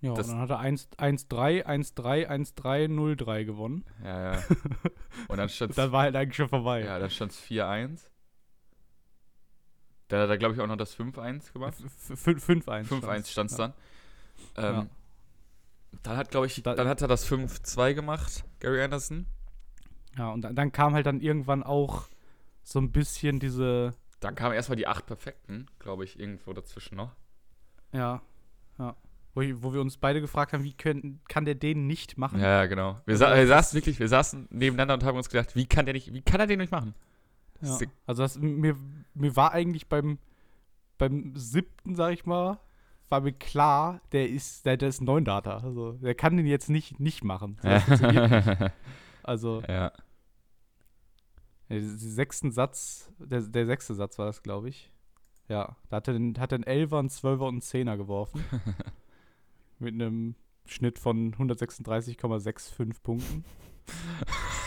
[0.02, 3.86] Ja, das- und dann hat er 1 1-3, 1-3, 1-3, 0-3 gewonnen.
[4.04, 4.44] Ja, ja.
[5.28, 6.84] Und dann stand dann war halt eigentlich schon vorbei.
[6.84, 8.10] ja, dann stand es 4-1.
[10.08, 11.76] Dann hat er, glaube ich, auch noch das 5-1 gemacht.
[11.86, 12.86] F- f- 5-1.
[12.88, 13.68] 5-1 stand es Ja.
[13.68, 13.74] dann.
[14.58, 14.88] Ähm, Ja.
[16.04, 19.26] Dann hat, glaube ich, Da- dann hat er das 5-2 gemacht, Gary Anderson.
[20.18, 22.08] Ja, und dann, dann kam halt dann irgendwann auch
[22.64, 27.16] so ein bisschen diese, Dann kamen erstmal die acht Perfekten, glaube ich, irgendwo dazwischen noch.
[27.92, 28.22] ja,
[28.78, 28.96] ja.
[29.36, 32.40] Wo, ich, wo wir uns beide gefragt haben, wie können, kann der den nicht machen?
[32.40, 33.00] Ja, genau.
[33.06, 35.94] Wir, sa wir saßen wirklich, wir saßen nebeneinander und haben uns gedacht, wie kann der
[35.94, 36.96] nicht, wie kann er den nicht machen?
[37.62, 37.78] Ja.
[38.06, 38.76] Also das, mir,
[39.14, 40.18] mir war eigentlich beim,
[40.98, 42.60] beim siebten, sag ich mal,
[43.10, 45.58] war mir klar, der ist, der, der ist neun Data.
[45.58, 47.58] Also der kann den jetzt nicht nicht machen.
[49.22, 49.92] Also ja.
[51.70, 54.90] der sechsten Satz, der, der sechste Satz war das, glaube ich.
[55.48, 58.44] Ja, da hat er, den, hat er einen Elfer, einen Zwölfer und einen Zehner geworfen.
[59.80, 63.46] Mit einem Schnitt von 136,65 Punkten.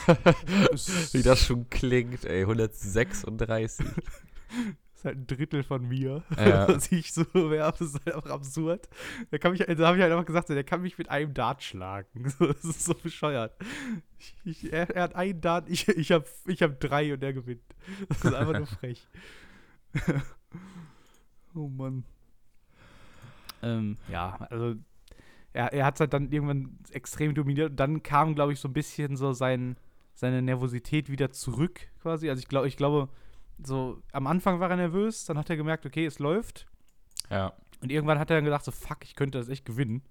[1.12, 3.86] Wie das schon klingt, ey, 136.
[5.02, 6.68] ist halt ein Drittel von mir, Ja.
[6.74, 7.84] was ich so werfe.
[7.84, 8.88] Das ist halt einfach absurd.
[9.30, 11.62] Da, kann mich, da habe ich halt einfach gesagt, der kann mich mit einem Dart
[11.62, 12.32] schlagen.
[12.38, 13.54] Das ist so bescheuert.
[14.18, 17.32] Ich, ich, er, er hat einen Dart, ich, ich habe ich hab drei und er
[17.32, 17.62] gewinnt.
[18.08, 19.06] Das ist einfach nur frech.
[21.54, 22.04] oh Mann.
[23.62, 24.76] Ähm, ja, also
[25.52, 28.68] er, er hat es halt dann irgendwann extrem dominiert und dann kam, glaube ich, so
[28.68, 29.76] ein bisschen so sein,
[30.14, 32.28] seine Nervosität wieder zurück quasi.
[32.30, 33.08] Also ich glaube, ich glaube,
[33.64, 36.66] so am Anfang war er nervös, dann hat er gemerkt, okay, es läuft.
[37.30, 37.52] Ja.
[37.80, 40.02] Und irgendwann hat er dann gedacht, so fuck, ich könnte das echt gewinnen.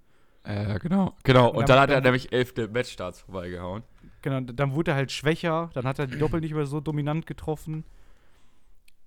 [0.44, 1.16] Äh, genau.
[1.24, 1.50] Genau.
[1.50, 3.84] Und, Und dann, dann- hat er nämlich elfte Matchstarts vorbeigehauen.
[4.24, 7.26] Genau, dann wurde er halt schwächer, dann hat er die Doppel nicht mehr so dominant
[7.26, 7.84] getroffen.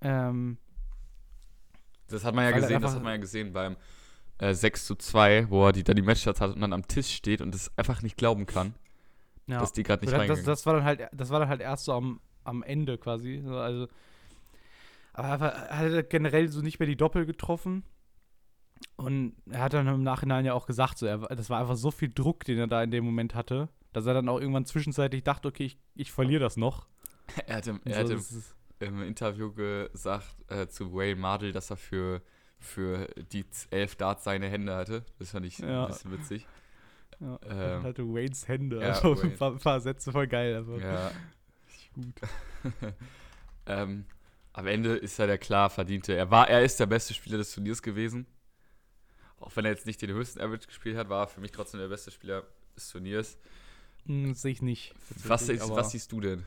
[0.01, 0.57] Ähm,
[2.09, 3.75] Das hat man ja gesehen, das hat man ja gesehen beim
[4.39, 7.13] äh, 6 zu 2, wo er die, dann die Matchstarts hat und dann am Tisch
[7.13, 8.73] steht und das einfach nicht glauben kann,
[9.47, 9.59] ja.
[9.59, 11.61] dass die gerade nicht das, das, reingegangen das war dann halt, das war dann halt
[11.61, 13.41] erst so am, am Ende quasi.
[13.43, 13.87] So, Also,
[15.13, 17.83] aber er hat generell so nicht mehr die Doppel getroffen.
[18.97, 21.91] Und er hat dann im Nachhinein ja auch gesagt, so, er, das war einfach so
[21.91, 25.23] viel Druck, den er da in dem Moment hatte, dass er dann auch irgendwann zwischenzeitlich
[25.23, 26.87] dachte, okay, ich, ich verliere das noch.
[27.47, 31.51] Er hat im, So, er hat im, das im Interview gesagt äh, zu Wayne Mardell,
[31.51, 32.21] dass er für,
[32.65, 35.03] für die elf Darts seine Hände hatte.
[35.19, 35.83] Das fand ich Ja.
[35.85, 36.47] ein bisschen witzig.
[37.19, 38.81] ja, ähm, er hatte Waynes Hände.
[38.81, 39.31] ja, also Wayne.
[39.31, 40.55] ein, paar, ein paar Sätze voll geil.
[40.55, 41.11] Aber Ja.
[41.93, 42.15] gut.
[43.67, 44.05] ähm,
[44.53, 46.13] am Ende ist er der klar verdiente.
[46.15, 48.25] Er war, er ist der beste Spieler des Turniers gewesen.
[49.39, 51.79] Auch wenn er jetzt nicht den höchsten Average gespielt hat, war er für mich trotzdem
[51.79, 52.43] der beste Spieler
[52.75, 53.37] des Turniers.
[54.05, 54.93] Hm, sehe ich nicht.
[55.25, 56.45] Was, was siehst du denn?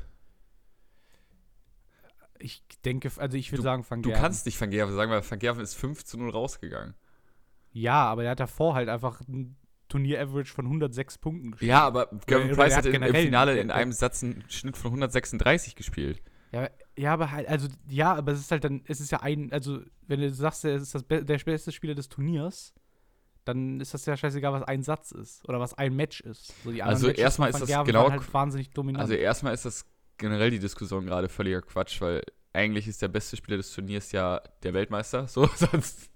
[2.41, 4.23] Ich denke, also ich würde sagen, Van Du Gerven.
[4.23, 6.95] kannst nicht Van Gerven sagen, weil Van Gerven ist 5 zu 0 rausgegangen.
[7.73, 9.57] Ja, aber der hat davor halt einfach ein
[9.89, 11.69] Turnier-Average von 106 Punkten gespielt.
[11.71, 14.89] Ja, aber Gervin Price hat hat in, im Finale in einem Satz einen Schnitt von
[14.91, 16.21] 136 gespielt.
[16.53, 19.53] Ja, ja, aber halt, also, ja, aber es ist halt dann, es ist ja ein,
[19.53, 22.73] also, wenn du sagst, er ist das Be der beste Spieler des Turniers,
[23.45, 26.53] dann ist das ja scheißegal, was ein Satz ist oder was ein Match ist.
[26.65, 29.01] So, Also erstmal ist das genau- halt wahnsinnig dominant.
[29.03, 29.87] Also erstmal ist das
[30.19, 34.41] generell die Diskussion gerade völliger Quatsch, weil eigentlich ist der beste Spieler des Turniers ja
[34.63, 35.27] der Weltmeister.
[35.29, 36.11] So, sonst.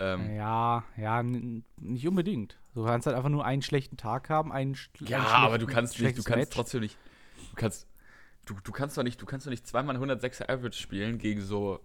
[0.00, 2.58] Ähm, ja, ja, nicht unbedingt.
[2.74, 6.16] Du kannst halt einfach nur einen schlechten Tag haben, einen ja, aber du kannst nicht,
[6.16, 6.54] du kannst Match.
[6.54, 6.96] trotzdem nicht.
[7.50, 7.86] Du kannst.
[8.46, 11.80] Du, du kannst doch nicht, du kannst doch nicht zweimal 106er Average spielen gegen so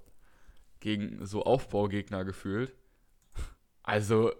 [0.79, 2.73] gegen so Aufbaugegner gefühlt.
[3.83, 4.31] Also,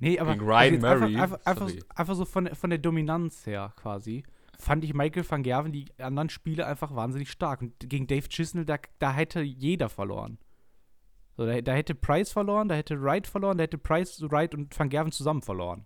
[0.00, 3.72] Nee, aber Gegen Ryan jetzt Murray, Einfach, einfach, einfach, so von, von der Dominanz her
[3.76, 4.24] quasi.
[4.58, 7.62] Fand ich Michael van Gerven die anderen Spiele einfach wahnsinnig stark.
[7.62, 10.38] Und gegen Dave Chisnell, da, da hätte jeder verloren.
[11.36, 14.78] So, da, da hätte Price verloren, da hätte Wright verloren, da hätte Price, Wright und
[14.78, 15.84] van Gerven zusammen verloren.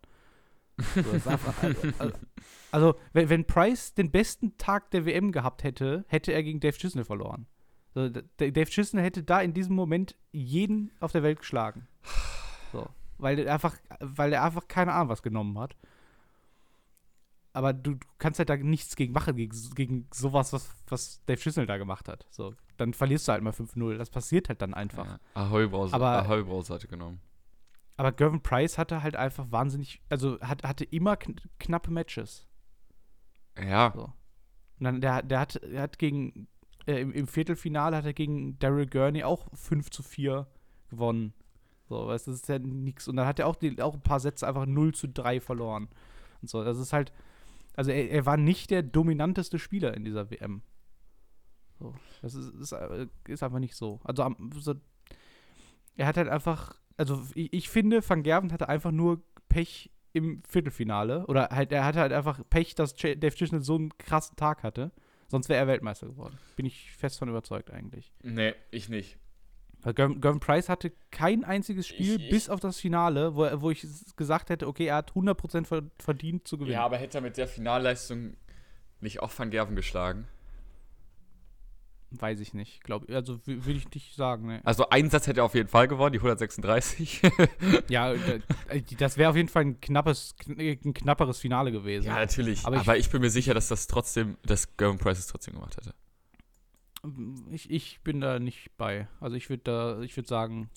[0.94, 2.14] So, einfach, also, also,
[2.70, 6.76] also wenn, wenn Price den besten Tag der WM gehabt hätte, hätte er gegen Dave
[6.76, 7.46] Chisnell verloren.
[7.94, 11.88] So, Dave Chisnell hätte da in diesem Moment jeden auf der Welt geschlagen.
[12.72, 12.87] So.
[13.16, 15.76] Weil er einfach, weil er einfach keine Ahnung was genommen hat.
[17.58, 21.40] Aber du, du kannst halt da nichts gegen machen, gegen, gegen sowas, was, was Dave
[21.40, 22.24] Chisnell da gemacht hat.
[22.30, 23.96] So, dann verlierst du halt mal 5-0.
[23.96, 25.04] Das passiert halt dann einfach.
[25.06, 27.20] ja, Ahoi Brause, Aber- Ahoi Brause hatte genommen.
[27.96, 32.46] Aber Gervin Price hatte halt einfach wahnsinnig, also hat, hatte immer kn knappe Matches.
[33.60, 34.04] Ja, So.
[34.04, 36.46] Und dann, der, der, hat, der hat gegen,
[36.86, 40.46] äh, im, im Viertelfinale hat er gegen Daryl Gurney auch 5 zu 4
[40.90, 41.34] gewonnen.
[41.88, 43.08] So, weißt du, das ist ja nix.
[43.08, 45.88] Und dann hat er auch, die, auch ein paar Sätze einfach 0 zu 3 verloren.
[46.40, 47.12] Und so, das ist halt,
[47.78, 50.62] also er, er war nicht der dominanteste Spieler in dieser WM.
[51.78, 54.00] So, das ist, ist, äh, ist einfach nicht so.
[54.02, 54.74] Also, so,
[55.94, 60.42] er hat halt einfach, also ich, ich finde, Van Gerven hatte einfach nur Pech im
[60.48, 61.24] Viertelfinale.
[61.28, 64.90] Oder halt, er hatte halt einfach Pech, dass Dave Chisnell so einen krassen Tag hatte.
[65.28, 66.36] Sonst wäre er Weltmeister geworden.
[66.56, 68.12] Bin ich fest von überzeugt eigentlich.
[68.24, 69.18] nee, ich nicht.
[69.88, 73.70] Weil Gervin, Price hatte kein einziges Spiel Ich- ich- bis auf das Finale, wo, wo
[73.70, 76.74] ich gesagt hätte, okay, er hat 100% ver verdient zu gewinnen.
[76.74, 78.35] Ja, aber hätte er mit der Finalleistung
[79.01, 80.29] nicht auch Van Gerven geschlagen?
[82.11, 82.83] Weiß ich nicht.
[82.85, 84.61] Glaub, also würde ich nicht sagen, ne.
[84.64, 87.22] Also einen Satz hätte er auf jeden Fall gewonnen, die 136.
[87.88, 92.07] Ja, äh, äh, das wäre auf jeden Fall ein knappes, kn ein knapperes Finale gewesen.
[92.09, 92.66] ja, natürlich.
[92.66, 95.55] Aber Aber ich- ich, bin mir sicher, dass das trotzdem, dass Gervin Price es trotzdem
[95.55, 95.94] gemacht hätte.
[97.50, 99.08] Ich, ich bin da nicht bei.
[99.20, 100.70] Also ich würde da, ich würde sagen,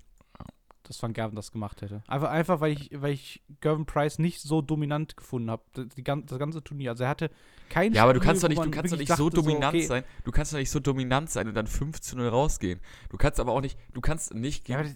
[0.83, 2.03] dass Van Gerven das gemacht hätte.
[2.07, 5.63] Einfach, einfach weil ich, weil ich Gervin Price nicht so dominant gefunden habe.
[6.03, 6.91] Gan- das ganze Turnier.
[6.91, 7.29] Also er hatte
[7.69, 10.03] kein Ja, aber du kannst doch nicht, du kannst doch nicht so dominant okay, sein.
[10.23, 12.79] Du kannst doch nicht so dominant sein und dann 5 zu 0 rausgehen.
[13.09, 14.87] Du kannst aber auch nicht, du kannst nicht Ja, aber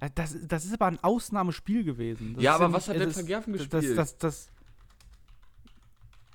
[0.00, 2.34] das, das, das ist aber ein Ausnahmespiel gewesen.
[2.34, 3.98] Das Ja, aber nicht- was hat es denn Van Gerven das, gespielt?
[3.98, 4.48] das, das,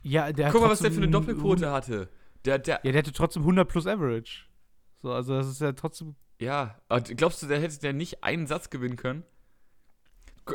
[0.03, 2.09] ja, der hat Guck mal, was der für eine Doppelquote hatte.
[2.45, 4.45] Der, der, Ja, der hatte trotzdem 100 plus Average.
[5.01, 6.75] So, also das ist ja trotzdem ja.
[7.15, 9.23] Glaubst du, der hätte der nicht einen Satz gewinnen können?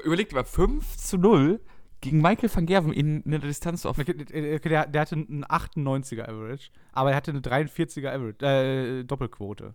[0.03, 1.61] Überleg dir mal, 5 zu 0
[2.01, 3.97] gegen Michael van Gerven in einer Distanz auf.
[3.97, 9.75] Okay, der, der hatte einen 98er Average, aber er hatte eine 43er Average, äh, Doppelquote.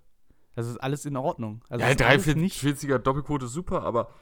[0.54, 1.64] Das ist alles in Ordnung.
[1.70, 4.14] Also ja, das ist alles nicht, 43er Doppelquote super, aber.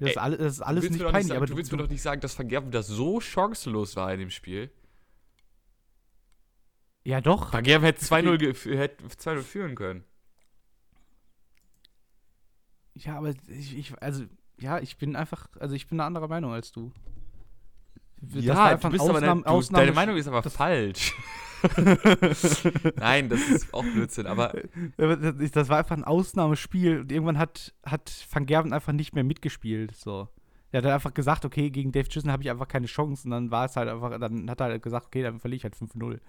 [0.00, 1.26] das ist alles, das ist alles du nicht peinlich.
[1.28, 4.12] sagen, aber du willst mir doch nicht sagen, dass Van Gerven das so chancenlos war
[4.12, 4.72] in dem Spiel.
[7.04, 7.52] Ja, doch.
[7.52, 10.04] Van Gerven hätte 2-0 ge- hätte 2-0 führen können.
[12.94, 14.24] Ja, aber ich, ich, also,
[14.58, 16.92] ja, ich bin einfach, also ich bin eine andere Meinung als du.
[18.20, 21.14] Das einfach ein aber Ausnahme- dein, du, Ausnahme- deine Meinung ist aber falsch.
[22.96, 24.54] Nein, das ist auch Blödsinn, aber
[24.98, 29.14] Aber Das das war einfach ein Ausnahmespiel und irgendwann hat, hat Van Gerven einfach nicht
[29.14, 29.94] mehr mitgespielt.
[29.96, 30.28] So.
[30.72, 33.24] Er hat einfach gesagt, okay, gegen Dave Chisholm habe ich einfach keine Chance.
[33.26, 35.64] Und dann war es halt einfach, dann hat er halt gesagt, okay, dann verliere ich
[35.64, 36.20] halt 5-0.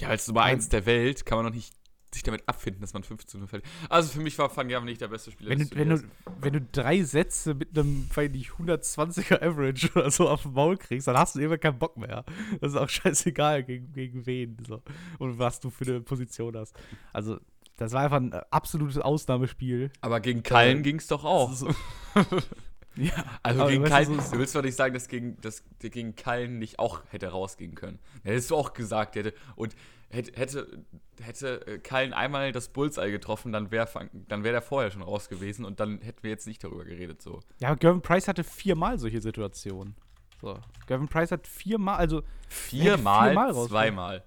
[0.00, 1.74] Ja, als Nummer 1 der Welt kann man noch nicht
[2.14, 3.64] sich damit abfinden, dass man 15 0 fällt.
[3.88, 6.02] Also für mich war Van Gerven nicht der beste Spieler Wenn du, wenn, du,
[6.40, 10.76] wenn du drei Sätze mit einem, weiß nicht, 120er Average oder so auf den Maul
[10.76, 12.24] kriegst, dann hast du irgendwann keinen Bock mehr.
[12.60, 14.82] Das ist auch scheißegal, gegen, gegen wen so.
[15.18, 16.76] und was du für eine Position hast.
[17.12, 17.38] Also,
[17.76, 19.90] das war einfach ein absolutes Ausnahmespiel.
[20.02, 21.50] Aber gegen Kallen Äh, ging es doch auch.
[22.96, 26.14] Ja, Also gegen du, Kallen, so- du willst doch nicht sagen, dass, gegen, dass gegen
[26.14, 27.98] Kallen nicht auch hätte rausgehen können.
[28.22, 29.74] Hättest du auch gesagt, hätte, und
[30.10, 30.84] hätte, hätte,
[31.20, 33.88] hätte äh, Kallen einmal das Bullseye getroffen, dann wäre
[34.28, 37.22] dann wär der vorher schon raus gewesen und dann hätten wir jetzt nicht darüber geredet.
[37.22, 37.40] So.
[37.60, 39.96] Ja, aber Gavin Price hatte viermal solche Situationen.
[40.40, 40.58] So.
[40.86, 44.24] Gavin Price hat viermal, also Viermal, viermal zweimal.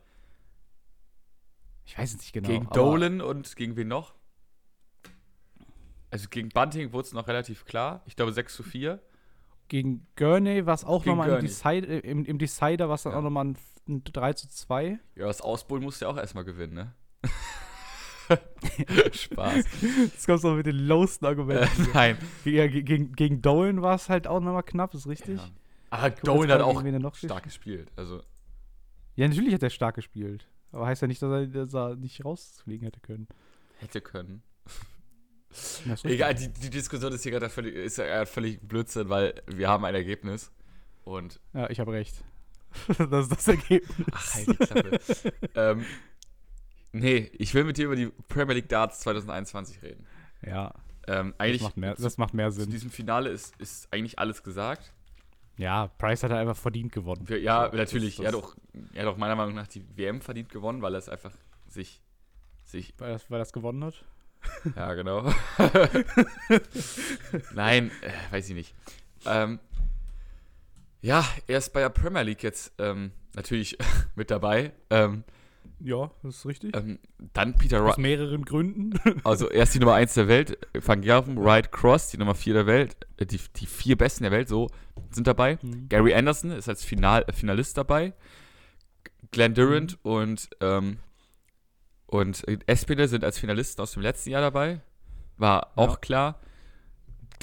[1.86, 2.48] ich weiß es nicht genau.
[2.48, 4.16] gegen Dolan und gegen wen noch?
[6.16, 8.02] Also gegen Bunting wurde es noch relativ klar.
[8.06, 9.02] Ich glaube 6 zu 4.
[9.68, 11.42] Gegen Gurney war es auch nochmal im.
[11.42, 13.20] Decide, äh, im, im Decider, war es dann Ja.
[13.20, 13.58] auch nochmal ein,
[13.90, 14.98] ein 3 zu 2.
[15.16, 16.94] Ja, das Ausbullen musst du ja auch erstmal gewinnen, ne?
[19.12, 19.66] Spaß.
[19.82, 21.88] Jetzt kommst du noch mit den lowsten Äh, Argumenten.
[21.94, 22.18] nein.
[22.46, 25.38] Ja, ge- gegen, gegen Dolan war es halt auch nochmal knapp, ist richtig?
[25.38, 25.50] Ja.
[25.90, 27.92] Aber Guck Dolan hat auch stark gespielt.
[27.98, 28.22] Also,
[29.16, 30.48] Ja, natürlich hat er stark gespielt.
[30.72, 33.28] Aber heißt ja nicht, dass er, dass er nicht rausfliegen hätte können.
[33.80, 34.44] hätte können.
[36.04, 39.86] Egal, die, die Diskussion ist hier gerade völlig, ist ja völlig Blödsinn, weil wir haben
[39.86, 40.52] ein Ergebnis.
[41.04, 41.40] Und.
[41.54, 42.16] Ja, ich habe recht.
[42.98, 44.08] das ist das Ergebnis.
[44.12, 45.00] Ach, halt die Klappe.
[45.56, 45.86] ähm,
[46.92, 50.06] nee, ich will mit dir über die Premier League Darts 2021 reden.
[50.46, 50.74] Ja,
[51.08, 52.72] Ähm, das eigentlich, macht mehr, das macht mehr zu Sinn.
[52.72, 54.92] diesem Finale ist, ist eigentlich alles gesagt.
[55.58, 57.26] Ja, Price hat er einfach verdient gewonnen.
[57.42, 58.18] Ja, So, natürlich.
[58.18, 58.56] das- er, hat das- auch,
[58.94, 61.32] er hat auch meiner Meinung nach die WM verdient gewonnen, weil er es einfach
[61.68, 62.02] sich.
[62.66, 64.04] sich Weil das, weil das gewonnen hat.
[64.76, 65.32] ja, genau.
[67.54, 68.74] Nein, äh, weiß ich nicht.
[69.26, 69.60] Ähm,
[71.02, 73.78] ja, er ist bei der Premier League jetzt ähm, natürlich
[74.16, 74.72] mit dabei.
[74.90, 75.24] Ähm,
[75.80, 76.76] Ja, das ist richtig.
[76.76, 77.00] ähm,
[77.34, 77.98] dann Peter Aus Wright.
[78.00, 78.94] mehreren Gründen.
[79.24, 80.58] Also er ist die Nummer 1 der Welt.
[80.74, 82.96] Van Gerven, Wright, Cross, die Nummer 4 der Welt.
[83.18, 84.70] Äh, die, die vier Besten der Welt, so
[85.12, 85.58] sind dabei.
[85.62, 85.90] Mhm.
[85.90, 88.14] Gary Anderson ist als Final, Finalist dabei.
[89.32, 90.98] Glenn Durant und, ähm,
[92.20, 94.82] und Espinel sind als Finalisten aus dem letzten Jahr dabei.
[95.38, 95.98] War auch Ja.
[95.98, 96.40] klar.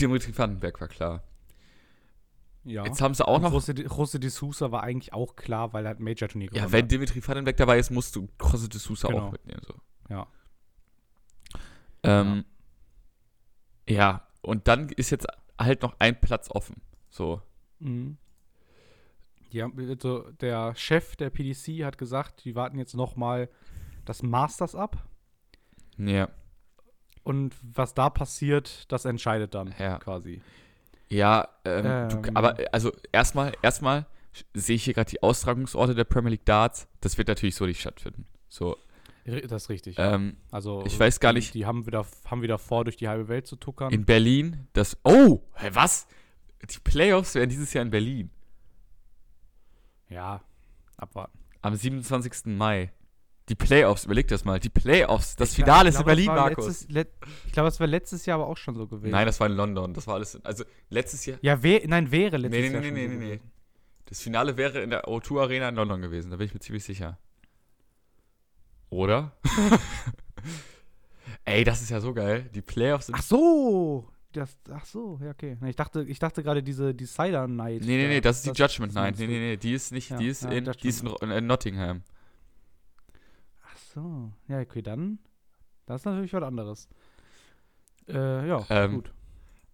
[0.01, 1.23] Dimitri Vandenberg war klar.
[2.65, 2.85] Ja.
[2.85, 3.53] Jetzt haben sie auch Und noch.
[3.53, 6.65] José de, José de Sousa war eigentlich auch klar, weil er hat ein Major-Turnier gewonnen
[6.65, 6.87] Ja, wenn.
[6.89, 9.27] Dimitri Vandenberg dabei ist, musst du José de Sousa Genau.
[9.27, 9.61] auch mitnehmen.
[9.67, 9.75] So.
[10.09, 10.27] Ja.
[12.05, 12.45] Ähm,
[13.89, 15.27] ja, und dann ist jetzt
[15.59, 16.81] halt noch ein Platz offen.
[17.11, 17.43] So.
[17.81, 18.17] Mhm.
[19.51, 23.51] Ja, also der Chef der PDC hat gesagt, die warten jetzt nochmal
[24.05, 25.07] das Masters ab.
[25.99, 26.29] Ja.
[27.25, 29.99] Und was da passiert, das entscheidet dann Ja.
[29.99, 30.43] quasi.
[31.09, 32.37] Ja, ähm, du, Ähm.
[32.37, 34.07] aber äh, also erstmal, erstmal
[34.55, 36.89] sehe ich hier gerade die Austragungsorte der Premier League Darts.
[37.01, 38.27] Das wird natürlich so nicht stattfinden.
[38.49, 38.77] So,
[39.25, 39.97] Das ist richtig.
[39.99, 43.09] ähm, also ich weiß gar die- nicht- Die haben wieder, haben wieder vor, durch die
[43.09, 43.93] halbe Welt zu tuckern.
[43.93, 44.97] in Berlin, das.
[45.05, 46.07] Oh, hä, was?
[46.63, 48.31] Die Playoffs werden dieses Jahr in Berlin.
[50.09, 50.43] ja,
[50.97, 51.39] abwarten.
[51.63, 52.57] Am 27.
[52.57, 52.93] Mai.
[53.49, 54.61] Die Playoffs, überleg das mal.
[54.61, 55.35] Die Playoffs.
[55.37, 56.67] Das Ich glaub- Finale ich ist in glaub, Berlin, Markus.
[56.67, 57.13] letztes- let-
[57.47, 59.11] ich glaube, das war letztes Jahr aber auch schon so gewesen.
[59.11, 59.93] Nein, das war in London.
[59.95, 60.41] Das war alles.
[60.45, 61.39] Also letztes Jahr.
[61.43, 63.27] Ja, wär, nein, wäre Nee, letztes nee, nee, Jahr nee, nee, nee, nee.
[63.37, 63.51] gewesen.
[64.07, 66.31] Das Finale wäre in der O2 Arena in London gewesen.
[66.31, 67.19] Da bin ich mir ziemlich sicher.
[68.91, 69.33] Oder?
[71.45, 72.49] Ey, das ist ja so geil.
[72.55, 73.15] Die Playoffs sind.
[73.17, 74.09] Ach so!
[74.33, 75.59] Das, ach so, ja, okay.
[75.61, 77.83] Nee, Ich dachte, ich dachte gerade diese Decider Night.
[77.83, 79.19] Nee, nee, nee, das ist die Judgment Night.
[79.19, 81.47] Nee, nee, nee, die ist nicht, Ja, die ist ja, in, die ist in, in
[81.47, 82.03] Nottingham.
[83.95, 84.33] So.
[84.49, 85.19] Ja, okay, dann.
[85.87, 86.89] Das ist natürlich was anderes.
[88.09, 89.13] Äh, ja, Ähm, gut.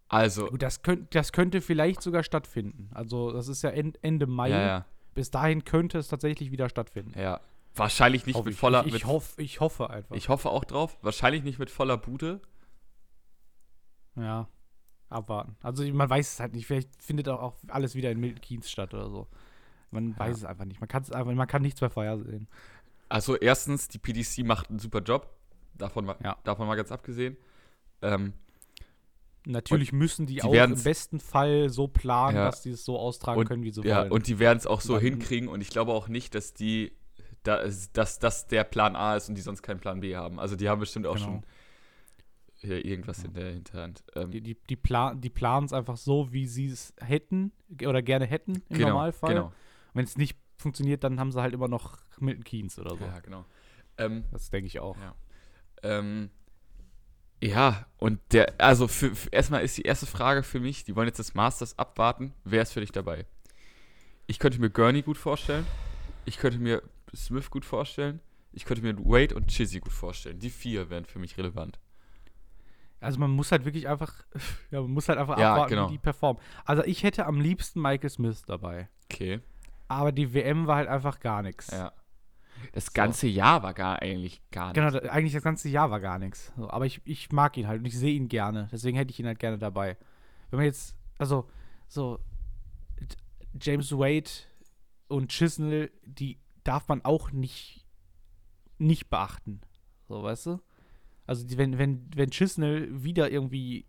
[0.09, 2.89] Also, Gut, das, könnt, das könnte vielleicht sogar stattfinden.
[2.95, 4.49] Also, das ist ja End, Ende Mai.
[4.51, 7.19] ja, ja, Bis dahin könnte es tatsächlich wieder stattfinden.
[7.19, 7.41] ja.
[7.75, 8.59] Wahrscheinlich nicht Hoffe mit ich.
[8.61, 8.87] voller.
[8.87, 10.17] Ich, ich, hoff, ich hoffe einfach.
[10.17, 10.99] ich hoffe auch drauf.
[11.03, 12.41] Wahrscheinlich nicht mit voller Bude.
[14.17, 14.49] ja.
[15.11, 15.57] Abwarten.
[15.63, 16.67] Also, man weiß es halt nicht.
[16.67, 19.27] Vielleicht findet auch alles wieder in Milton Keynes statt oder so.
[19.91, 20.19] Man Ja.
[20.19, 20.81] weiß es einfach nicht.
[20.81, 22.47] Man, einfach, man kann nichts mehr vorhersehen.
[23.09, 25.35] Also, erstens, die PDC macht einen super Job.
[25.75, 26.37] Davon mal, Ja.
[26.45, 27.37] davon mal ganz abgesehen.
[28.03, 28.33] Ähm,
[29.47, 32.45] Natürlich müssen die, die auch im besten Fall so planen, Ja.
[32.47, 34.13] dass die es so austragen Und- können, wie sie ja, wollen.
[34.13, 36.93] und die werden es auch so Dann- hinkriegen und ich glaube auch nicht, dass die,
[37.45, 37.63] da,
[37.95, 40.39] dass das der Plan A ist und die sonst keinen Plan B haben.
[40.39, 41.27] Also die haben bestimmt auch Genau.
[41.27, 41.43] schon
[42.57, 44.03] hier irgendwas in der Hinterhand.
[44.17, 47.53] Ähm, die, die, die, plan, die planen es einfach so, wie sie es hätten
[47.87, 49.33] oder gerne hätten im genau, Normalfall.
[49.35, 49.53] Genau.
[49.95, 53.05] Wenn es nicht funktioniert, dann haben sie halt immer noch Milton Keynes oder so.
[53.05, 53.45] Ja, genau.
[53.97, 54.97] Ähm, Das denke ich auch.
[54.99, 55.15] Ja.
[55.83, 56.31] Ähm,
[57.41, 61.07] ja, und der, also für, für, erstmal ist die erste Frage für mich, die wollen
[61.07, 63.27] jetzt das Masters abwarten, wer ist für dich dabei?
[64.27, 65.65] Ich könnte mir Gurney gut vorstellen,
[66.25, 66.83] ich könnte mir
[67.15, 68.21] Smith gut vorstellen,
[68.53, 70.41] ich könnte mir Wade und Chizzy gut vorstellen.
[70.41, 71.79] Die vier wären für mich relevant.
[73.01, 74.13] Also man muss halt wirklich einfach,
[74.73, 75.89] ja, man muss halt einfach Ja, abwarten, genau.
[75.89, 76.43] wie die performen.
[76.65, 78.89] Also ich hätte am liebsten Michael Smith dabei.
[79.05, 79.41] Okay.
[79.89, 81.71] Aber die WM war halt einfach gar nichts.
[81.71, 81.93] Ja.
[82.73, 82.93] Das So.
[82.95, 84.75] ganze Jahr war gar eigentlich gar nicht.
[84.75, 86.53] Genau, eigentlich das ganze Jahr war gar nichts.
[86.57, 88.69] So, aber ich, ich mag ihn halt und ich sehe ihn gerne.
[88.73, 89.97] Deswegen hätte ich ihn halt gerne dabei.
[90.51, 91.49] Wenn man jetzt, also,
[91.87, 92.19] so,
[93.61, 94.31] James Wade
[95.09, 97.87] und Chisnell, die darf man auch nicht,
[98.79, 99.61] nicht beachten.
[100.09, 100.61] So, weißt du?
[101.27, 103.87] Also, wenn, wenn, wenn Chisnell wieder irgendwie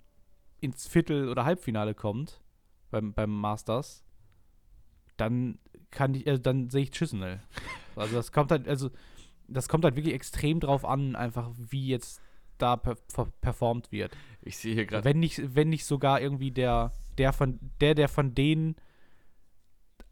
[0.62, 2.41] ins Viertel- oder Halbfinale kommt,
[2.91, 4.03] beim, beim Masters,
[5.17, 5.59] dann
[5.91, 7.39] kann ich, also dann sehe ich Chisnell.
[7.95, 8.89] Also das kommt halt, also
[9.47, 12.21] das kommt halt wirklich extrem drauf an, einfach wie jetzt
[12.58, 14.15] da per per- performt wird.
[14.41, 15.04] Ich sehe hier gerade.
[15.06, 18.75] Wenn nicht, wenn nicht sogar irgendwie der, der von, der, der von denen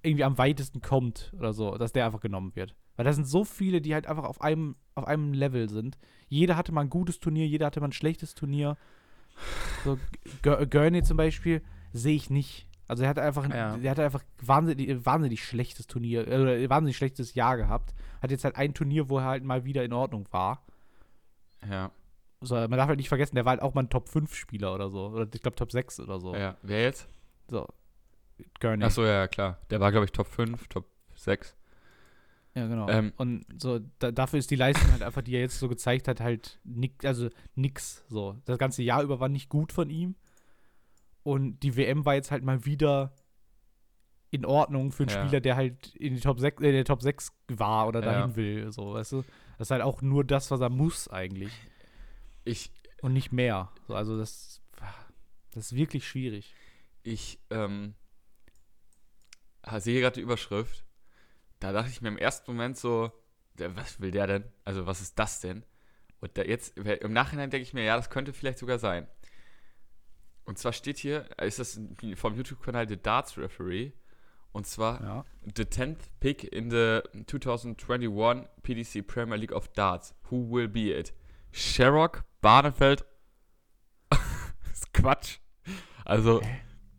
[0.04, 2.76] irgendwie am weitesten kommt oder so, dass der einfach genommen wird.
[2.96, 5.98] Weil da sind so viele, die halt einfach auf einem, auf einem Level sind.
[6.30, 8.78] Jeder hatte mal ein gutes Turnier, jeder hatte mal ein schlechtes Turnier.
[9.84, 10.00] So,
[10.42, 11.62] Gur- Gurney zum Beispiel
[11.94, 12.68] sehe ich nicht.
[12.88, 13.78] Also er hatte einfach, ein- Ja.
[13.78, 17.94] der hatte einfach wahnsinnig, wahnsinnig schlechtes Turnier, äh, wahnsinnig schlechtes Jahr gehabt.
[18.22, 20.64] Hat jetzt halt ein Turnier, wo er halt mal wieder in Ordnung war.
[21.70, 21.92] Ja,
[22.42, 25.08] So, man darf halt nicht vergessen, der war halt auch mal ein Top-5-Spieler oder so.
[25.08, 26.36] Oder ich glaube Top 6 oder so.
[26.36, 26.56] ja.
[26.62, 27.08] Wer jetzt?
[27.50, 27.68] So.
[28.60, 28.84] Gurney.
[28.86, 29.58] Achso, ja, ja, klar.
[29.72, 31.56] Der war, glaube ich, Top 5, Top 6.
[32.54, 32.88] Ja, genau.
[32.90, 36.08] Ähm, und so, da, dafür ist die Leistung halt einfach, die er jetzt so gezeigt
[36.08, 38.04] hat, halt nix, also nix.
[38.10, 38.36] So.
[38.46, 40.16] Das ganze Jahr über war nicht gut von ihm.
[41.28, 43.14] Und die WM war jetzt halt mal wieder
[44.32, 45.22] in Ordnung für einen Ja.
[45.26, 48.06] Spieler, der halt in, die Top 6, äh, in der Top 6 war oder Ja.
[48.06, 48.72] dahin will.
[48.72, 49.24] So, weißt du?
[49.58, 51.52] Das ist halt auch nur das, was er muss eigentlich.
[52.46, 53.70] Ich, Und nicht mehr.
[53.90, 54.62] So, also das,
[55.52, 56.56] das ist wirklich schwierig.
[57.04, 57.94] ich ähm,
[59.80, 60.86] sehe gerade die Überschrift.
[61.60, 63.12] Da dachte ich mir im ersten Moment so,
[63.56, 64.44] der, was will der denn?
[64.64, 65.66] Also, was ist das denn?
[66.22, 69.08] Und da jetzt, im Nachhinein denke ich mir, ja, das könnte vielleicht sogar sein.
[70.48, 71.80] Und zwar steht hier, ist das
[72.16, 73.92] vom YouTube-Kanal The Darts Referee.
[74.54, 75.26] Und zwar Ja.
[75.56, 80.16] the 10th pick in the 2021 PDC Premier League of Darts.
[80.32, 81.14] Who will be it?
[81.52, 83.06] Sherrock, Barnefeld.
[84.10, 84.20] das
[84.74, 85.40] ist Quatsch.
[86.06, 86.42] Also,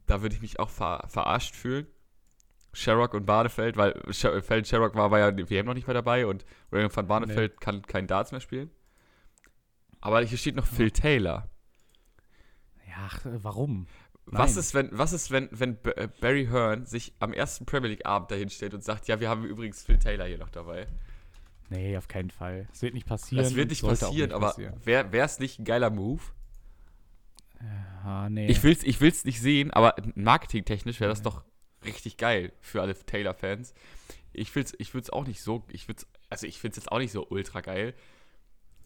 [0.07, 1.87] da würde ich mich auch ver verarscht fühlen.
[2.75, 6.27] Sherrock und Barnefeld, weil Sher Feld Sherrock war, ja die WM noch nicht mehr dabei
[6.27, 8.71] und William van Barnefeld kann kein Darts mehr spielen.
[10.01, 11.49] Aber hier steht noch Phil Taylor.
[12.99, 13.87] Ja, ach, äh, warum?
[14.31, 18.05] Was ist, wenn, was ist, wenn, wenn äh, Barry Hearn sich am ersten Premier League
[18.05, 20.87] Abend dahin stellt und sagt, ja, wir haben übrigens Phil Taylor hier noch dabei.
[21.71, 22.67] Nee, auf keinen Fall.
[22.71, 23.43] Das wird nicht passieren.
[23.43, 26.23] Das wird nicht passieren, nicht aber wäre es nicht ein geiler Move?
[28.05, 28.47] Ah, nee.
[28.47, 31.45] Ich will's, ich will's nicht sehen, aber marketingtechnisch wäre das doch
[31.85, 33.75] richtig geil für alle Taylor-Fans.
[34.33, 37.13] Ich will's, ich würd's auch nicht so, ich würd's, also ich find's jetzt auch nicht
[37.13, 37.95] so ultra geil.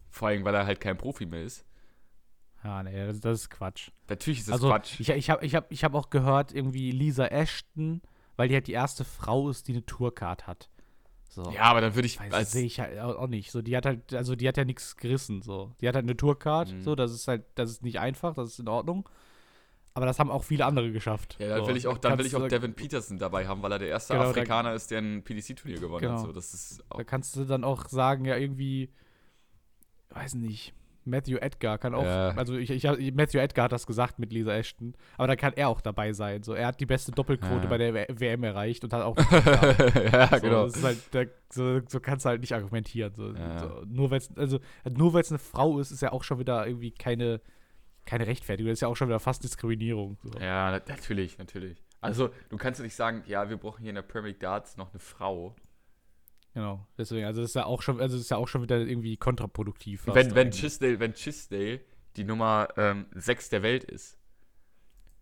[0.09, 1.65] Vor allem, weil er halt kein Profi mehr ist.
[2.63, 3.89] Ah, nee, das, das ist Quatsch.
[4.09, 4.99] Natürlich ist das also, Quatsch.
[4.99, 8.01] ich, ich habe ich hab, ich hab auch gehört, irgendwie Lisa Ashton,
[8.35, 10.69] weil die halt die erste Frau ist, die eine Tourcard hat.
[11.29, 11.51] So.
[11.51, 13.51] ja, aber dann würde ich, als, sehe ich halt auch nicht.
[13.51, 15.41] So, die hat halt, also die hat ja nichts gerissen.
[15.41, 16.71] So, die hat halt eine Tourcard.
[16.71, 16.81] Mhm.
[16.83, 19.09] So, das ist halt, das ist nicht einfach, das ist in Ordnung.
[19.95, 21.37] Aber das haben auch viele andere geschafft.
[21.39, 21.67] ja, dann so.
[21.67, 24.13] will ich auch, dann will ich auch Devin Peterson dabei haben, weil er der erste
[24.13, 26.17] Genau, da- Afrikaner ist, der ein PDC-Turnier gewonnen hat.
[26.17, 26.25] Genau.
[26.25, 28.91] So, das ist Da kannst du dann auch sagen, ja, irgendwie,
[30.09, 30.73] weiß nicht,
[31.05, 32.29] Matthew Edgar kann auch, Ja.
[32.29, 32.83] also ich, ich,
[33.13, 36.43] Matthew Edgar hat das gesagt mit Lisa Ashton, aber da kann er auch dabei sein.
[36.43, 37.69] So, er hat die beste Doppelquote Ja.
[37.69, 39.15] bei der W- WM erreicht und hat auch.
[40.11, 40.69] ja, so, genau.
[40.83, 43.13] Halt, da, so, so kannst du halt nicht argumentieren.
[43.15, 43.59] So, Ja.
[43.59, 46.91] so, nur weil es also, nur eine Frau ist, ist ja auch schon wieder irgendwie
[46.91, 47.41] keine,
[48.05, 48.69] keine Rechtfertigung.
[48.69, 50.17] Das ist ja auch schon wieder fast Diskriminierung.
[50.39, 51.83] Ja, na- natürlich, natürlich.
[52.01, 54.75] Also, du kannst ja nicht sagen, ja, wir brauchen hier in der Premier League Darts
[54.75, 55.55] noch eine Frau.
[56.53, 56.85] Genau.
[56.97, 59.17] Deswegen, also das ist ja auch schon, also das ist ja auch schon wieder irgendwie
[59.17, 60.05] kontraproduktiv.
[60.07, 60.61] Wenn, wenn, eigentlich.
[60.61, 61.79] Chisdale, wenn Chisdale
[62.15, 64.17] die Nummer ähm, 6 der Welt ist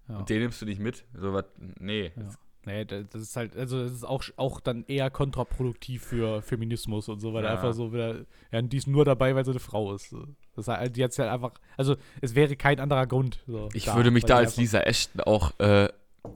[0.10, 0.18] Ja.
[0.18, 1.46] und den nimmst du nicht mit, so was,
[1.80, 2.30] nee, Ja.
[2.64, 7.10] Nee, da- das ist halt, also das ist auch, auch dann eher kontraproduktiv für Feminismus
[7.10, 7.54] und so, weil Ja.
[7.54, 8.18] einfach so wieder,
[8.52, 10.14] ja, die ist nur dabei, weil sie eine Frau ist.
[10.56, 13.40] Das ist halt, die hat halt einfach, also es wäre kein anderer Grund.
[13.48, 15.90] So, Ich da, würde mich da als Lisa Ashton auch, äh,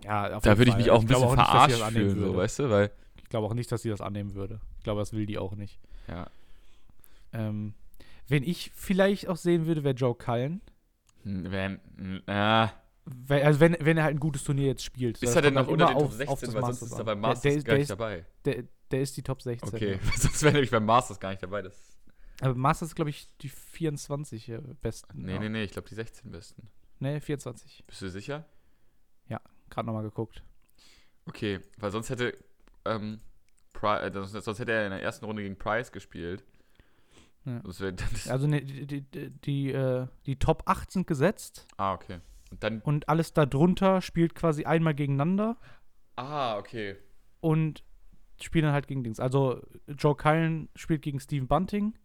[0.03, 2.91] ja, da würde ich mich auch ein bisschen sie verarscht fühlen, so, weißt du, weil,
[3.25, 4.61] Ich glaube auch nicht, dass sie das annehmen würde.
[4.77, 5.79] Ich glaube, das will die auch nicht.
[6.07, 6.27] ja,
[7.33, 7.73] Ähm,
[8.27, 10.61] wen ich vielleicht auch sehen würde, wäre Joe Cullen.
[11.23, 11.79] wenn,
[12.27, 12.67] äh,
[13.27, 15.21] Weil- Also wenn, wenn er halt ein gutes Turnier jetzt spielt.
[15.21, 17.03] ist er denn noch unter den Top auf- 16, auf das weil sonst ist er
[17.03, 18.25] beim Der- Masters der, gar der, nicht ist, dabei.
[18.45, 19.73] der, der ist die Top 16.
[19.75, 21.61] Okay, sonst wäre nämlich beim Masters gar nicht dabei.
[21.63, 21.97] Das,
[22.41, 25.23] Aber Masters ist, glaube ich, die 24 äh, besten.
[25.25, 25.39] nee, ja.
[25.39, 26.67] nee, nee, ich glaube die 16 besten.
[26.99, 27.83] Nee, 24.
[27.87, 28.45] Bist du sicher?
[29.67, 30.43] Gerade nochmal geguckt.
[31.25, 32.37] Okay, weil sonst hätte,
[32.85, 33.19] ähm,
[33.73, 36.43] Pri äh, sonst, hätte er in der ersten Runde gegen Price gespielt.
[37.45, 37.61] Ja.
[37.63, 37.93] Wär,
[38.29, 42.19] Also ne, die, die, die, die, äh, die Top 8 sind gesetzt ah, okay.
[42.51, 45.57] Und dann, und alles darunter spielt quasi einmal gegeneinander
[46.15, 46.95] ah, okay.
[47.41, 47.83] und
[48.41, 49.19] spielen dann halt gegen Dings.
[49.19, 51.95] Also Joe Cullen spielt gegen Steven Bunting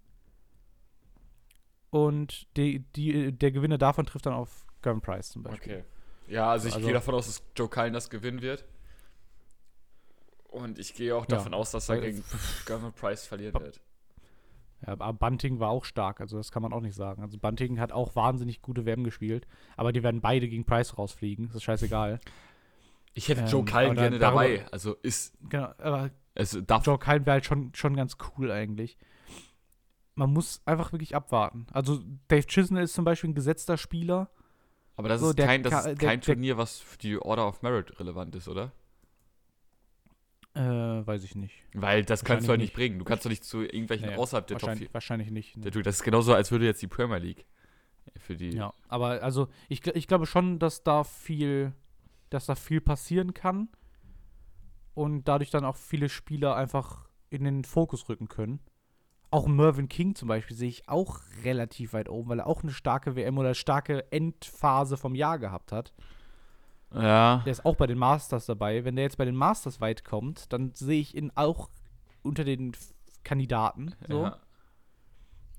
[1.90, 5.72] und die, die, der Gewinner davon trifft dann auf Gavin Price zum Beispiel.
[5.72, 5.84] Okay.
[6.28, 8.64] Ja, also ich Also- gehe davon aus, dass Joe Cullen das gewinnen wird.
[10.50, 11.36] Und ich gehe auch Ja.
[11.36, 12.24] davon aus, dass er Weil- gegen
[12.66, 13.80] Gavin Price verlieren wird.
[14.86, 17.22] Ja, aber Bunting war auch stark, also das kann man auch nicht sagen.
[17.22, 19.46] Also Bunting hat auch wahnsinnig gute WM gespielt,
[19.76, 22.18] aber die werden beide gegen Price rausfliegen, das ist scheißegal.
[23.12, 24.66] Ich hätte Ähm, Joe Cullen gerne darüber- dabei.
[24.72, 28.96] Also ist, Genau, aber es darf, Joe Cullen wäre halt schon, schon ganz cool eigentlich.
[30.14, 31.66] Man muss einfach wirklich abwarten.
[31.72, 34.30] Also Dave Chisnell ist zum Beispiel ein gesetzter Spieler.
[34.96, 37.62] aber das so, ist kein, das ist kein der- Turnier, was für die Order of
[37.62, 38.72] Merit relevant ist, oder?
[40.60, 41.54] Äh, weiß ich nicht.
[41.72, 42.98] Weil das kannst du halt nicht bringen.
[42.98, 44.92] Du kannst doch nicht zu irgendwelchen Nee, außerhalb der Top 4.
[44.92, 45.56] Wahrscheinlich, nicht.
[45.56, 45.70] Ne.
[45.70, 47.46] Das ist genauso, als würde jetzt die Premier League
[48.18, 48.50] für die.
[48.50, 51.72] Ja, aber also ich, ich glaube schon, dass da viel,
[52.28, 53.68] dass da viel passieren kann
[54.94, 58.60] und dadurch dann auch viele Spieler einfach in den Fokus rücken können.
[59.30, 62.72] Auch Mervyn King zum Beispiel sehe ich auch relativ weit oben, weil er auch eine
[62.72, 65.94] starke WM oder starke Endphase vom Jahr gehabt hat.
[66.94, 67.42] Ja.
[67.44, 68.84] Der ist auch bei den Masters dabei.
[68.84, 71.70] Wenn der jetzt bei den Masters weit kommt, dann sehe ich ihn auch
[72.22, 72.72] unter den
[73.22, 73.94] Kandidaten.
[74.08, 74.24] So.
[74.24, 74.40] ja.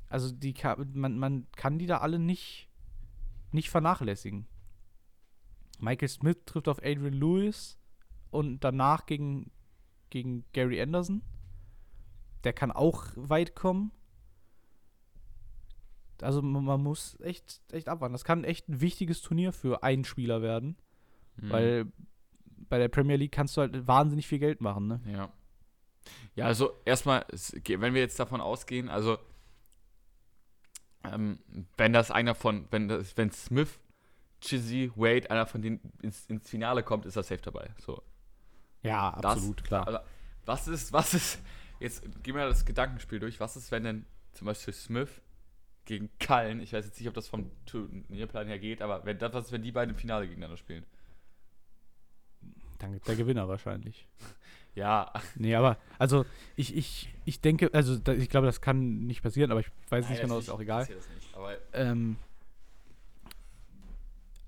[0.10, 0.54] Also die
[0.94, 2.68] man, man kann die da alle nicht,
[3.52, 4.46] nicht vernachlässigen.
[5.80, 7.80] Michael Smith trifft auf Adrian Lewis
[8.30, 9.52] und danach gegen,
[10.10, 11.22] gegen Gary Anderson.
[12.44, 13.92] Der kann auch weit kommen.
[16.22, 18.14] Also man, man muss echt, echt abwarten.
[18.14, 20.78] Das kann echt ein wichtiges Turnier für einen Spieler werden,
[21.38, 21.50] Mhm.
[21.50, 21.86] weil
[22.70, 25.02] bei der Premier League kannst du halt wahnsinnig viel Geld machen, ne?
[25.06, 25.32] Ja.
[26.36, 27.26] Ja, also erstmal,
[27.68, 29.18] wenn wir jetzt davon ausgehen, also
[31.04, 31.40] ähm,
[31.78, 33.80] wenn das einer von, wenn das, wenn Smith,
[34.40, 37.70] Chizzy, Wade, einer von denen ins, ins Finale kommt, ist er safe dabei.
[37.80, 38.02] So.
[38.84, 39.88] Ja, Das- absolut, klar.
[39.88, 40.00] Also,
[40.46, 41.40] was ist, was ist,
[41.80, 45.22] jetzt gehen wir das Gedankenspiel durch, was ist, wenn denn zum Beispiel Smith
[45.86, 49.34] gegen Cullen, ich weiß jetzt nicht, ob das vom Turnierplan her geht, aber wenn das,
[49.34, 50.86] was ist, wenn die beiden im Finale gegeneinander spielen?
[52.82, 54.08] Dann der Gewinner wahrscheinlich.
[54.74, 56.26] Ja, Nee, aber also
[56.56, 60.08] ich, ich, ich denke, also da, ich glaube, das kann nicht passieren, aber ich weiß
[60.08, 60.86] nicht Nein, genau, das ist auch egal.
[60.86, 62.16] das nicht, aber Ähm,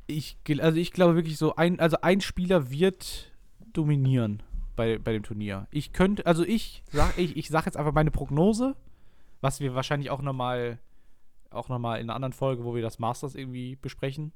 [0.08, 3.34] ich, also ich glaube wirklich so, ein, also ein Spieler wird
[3.74, 4.42] dominieren
[4.78, 5.68] bei, bei dem Turnier.
[5.72, 8.78] Ich könnte, also ich sag, ich, ich sag jetzt einfach meine Prognose,
[9.42, 10.80] was wir wahrscheinlich auch nochmal
[11.50, 14.32] auch noch mal in einer anderen Folge, wo wir das Masters irgendwie besprechen,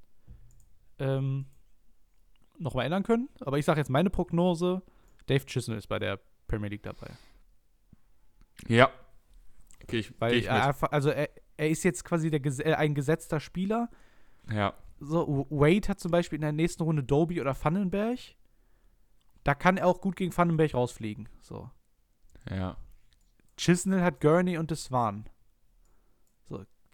[1.00, 1.46] ähm,
[2.60, 3.30] nochmal ändern können.
[3.42, 4.82] Aber ich sage jetzt meine Prognose,
[5.28, 7.12] Dave Chisnell ist bei der Premier League dabei.
[8.68, 8.90] ja.
[9.84, 12.94] Okay, ich, Weil geh ich er also er, er ist jetzt quasi der, äh, ein
[12.94, 13.90] gesetzter Spieler.
[14.52, 14.74] Ja.
[15.00, 18.20] So, Wade hat zum Beispiel in der nächsten Runde Doby oder Vandenberg.
[19.44, 21.30] Da kann er auch gut gegen Vandenberg rausfliegen.
[21.42, 21.70] So.
[22.50, 22.76] Ja.
[23.56, 25.30] Chisnell hat Gurney und Deswan.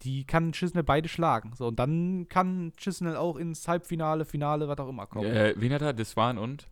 [0.04, 1.52] So, die kann Chisnell beide schlagen.
[1.56, 5.26] So, und dann kann Chisnell auch ins Halbfinale, Finale, was auch immer kommen.
[5.30, 5.92] Äh, wen hat er?
[5.92, 6.68] Deswan und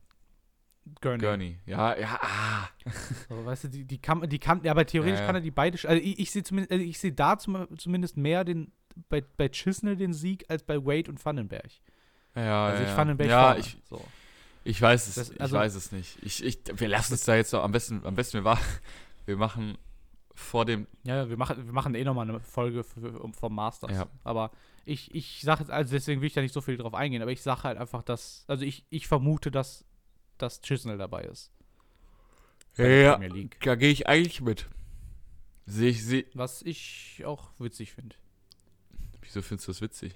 [1.01, 1.19] Gurney.
[1.19, 1.59] Gurney.
[1.65, 2.69] Ja, ja, ah.
[3.29, 5.27] So, weißt du, die, die kann, die kann, ja, aber theoretisch Ja, ja.
[5.27, 8.17] kann er die beide, also ich, ich sehe zumindest, also ich sehe da zum, zumindest
[8.17, 8.73] mehr den,
[9.09, 11.71] bei, bei Chisnell den Sieg als bei Wade und Vandenberg.
[12.35, 13.61] Ja, Also ja, ich Vandenberg ja, vorne.
[13.61, 14.05] ich, so.
[14.65, 16.19] ich weiß es, Das- ich also- weiß es nicht.
[16.23, 18.59] Ich, ich, wir lassen es da jetzt noch am besten, am besten wir,
[19.27, 19.79] wir machen
[20.43, 23.93] vor dem, Ja, wir machen, wir machen eh nochmal eine Folge für, vom Masters.
[23.93, 24.07] Ja.
[24.25, 24.51] Aber
[24.85, 27.31] ich, ich sage jetzt, also deswegen will ich da nicht so viel drauf eingehen, aber
[27.33, 29.85] ich sage halt einfach, dass, also ich, ich vermute, dass,
[30.39, 31.53] dass Chisnell dabei ist.
[32.77, 33.19] ja,
[33.61, 34.69] da gehe ich eigentlich mit.
[35.67, 38.17] Sehe ich, seh, Was ich auch witzig finde.
[39.21, 40.15] wieso findest du das witzig?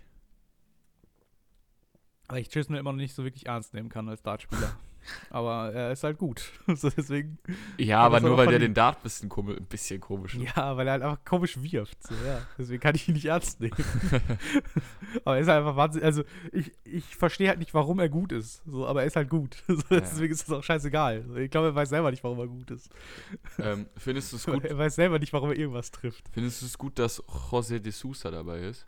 [2.29, 4.77] Weil ich Chisnell immer noch nicht so wirklich ernst nehmen kann als Dartspieler.
[5.31, 6.53] Aber er ist halt gut.
[6.75, 7.39] so deswegen.
[7.79, 10.87] Ja, Aber nur weil der den Dart ein bisschen, komisch, ein bisschen komisch Ja, weil
[10.87, 12.03] er halt einfach komisch wirft.
[12.03, 12.41] So, ja.
[12.59, 13.77] Deswegen kann ich ihn nicht ernst nehmen.
[15.25, 16.05] aber er ist halt einfach wahnsinnig.
[16.05, 18.63] Also, ich, ich verstehe halt nicht, warum er gut ist.
[18.67, 19.57] So, aber er ist halt gut.
[19.69, 20.01] So, Ja.
[20.01, 21.25] Deswegen ist es auch scheißegal.
[21.39, 22.91] Ich glaube, er weiß selber nicht, warum er gut ist.
[23.59, 26.25] ähm, findest du es gut, Er weiß selber nicht, warum er irgendwas trifft.
[26.33, 28.87] findest du es gut, dass José de Sousa dabei ist?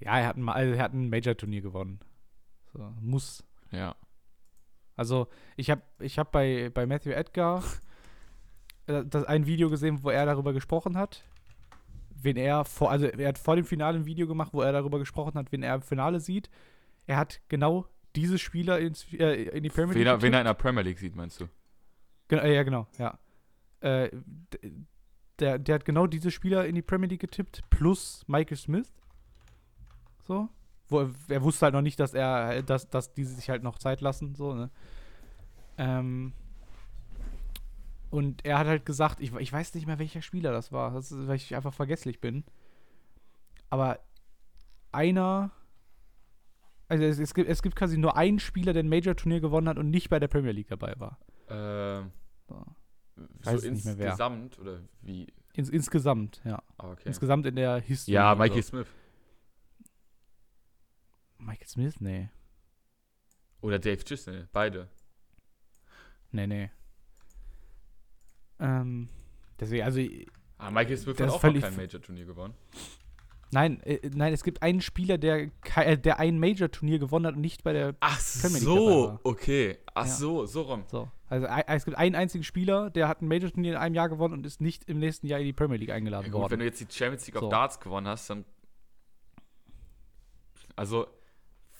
[0.00, 2.00] Ja, er hat ein, also er hat ein Major-Turnier gewonnen.
[2.72, 3.44] So, muss.
[3.70, 3.94] Ja.
[4.96, 7.62] Also, ich habe ich hab bei, bei Matthew Edgar
[8.86, 11.24] äh, das ein Video gesehen, wo er darüber gesprochen hat,
[12.14, 14.98] wen er vor, also er hat vor dem Finale ein Video gemacht, wo er darüber
[14.98, 16.48] gesprochen hat, wen er im Finale sieht.
[17.06, 17.86] Er hat genau
[18.16, 20.82] diese Spieler ins, äh, in die Premier Wen League er, wen er in der Premier
[20.82, 21.48] League sieht, meinst du?
[22.28, 23.18] Gen- äh, ja, genau, ja.
[23.80, 24.10] Äh,
[25.40, 28.92] der, der hat genau diese Spieler in die Premier League getippt, plus Michael Smith.
[30.26, 30.48] So.
[30.88, 34.00] Wo er, wusste halt noch nicht, dass er, dass, dass diese sich halt noch Zeit
[34.00, 34.70] lassen, so, ne?
[35.78, 36.32] Ähm,
[38.10, 41.10] und er hat halt gesagt, ich, ich weiß nicht mehr, welcher Spieler das war, das
[41.10, 42.44] ist, weil ich einfach vergesslich bin.
[43.70, 43.98] Aber
[44.92, 45.50] einer,
[46.88, 49.78] also es, es, gibt, es gibt quasi nur einen Spieler, der ein Major-Turnier gewonnen hat
[49.78, 51.18] und nicht bei der Premier League dabei war.
[51.48, 52.12] Ähm,
[52.46, 52.64] So.
[53.16, 54.06] so Weiß nicht mehr wer.
[54.06, 55.26] insgesamt oder wie?
[55.54, 56.62] Ins, insgesamt, ja.
[56.78, 57.02] Ah, okay.
[57.06, 58.14] Insgesamt in der History.
[58.14, 58.68] Ja, Mikey so.
[58.68, 58.86] Smith.
[61.44, 62.00] Michael Smith?
[62.00, 62.28] Nee.
[63.60, 64.88] Oder Dave Chisnell, beide.
[66.32, 66.70] Nee, nee.
[68.60, 69.08] Ähm,
[69.58, 70.00] deswegen, also,
[70.58, 72.54] Ah, Michael Smith hat auch noch kein Major-Turnier gewonnen.
[73.50, 77.40] nein, äh, nein, es gibt einen Spieler, der, äh, der ein Major-Turnier gewonnen hat und
[77.40, 77.94] nicht bei der.
[78.00, 79.78] Ach Premier League so, okay.
[79.94, 80.12] Ach Ja.
[80.12, 80.84] so, so rum.
[80.88, 81.10] So.
[81.28, 84.46] Also, es gibt einen einzigen Spieler, der hat ein Major-Turnier in einem Jahr gewonnen und
[84.46, 86.58] ist nicht im nächsten Jahr in die Premier League eingeladen Ja, gut, wenn worden.
[86.60, 87.46] du jetzt die Champions League So.
[87.46, 88.44] of Darts gewonnen hast, dann.
[90.76, 91.06] Also,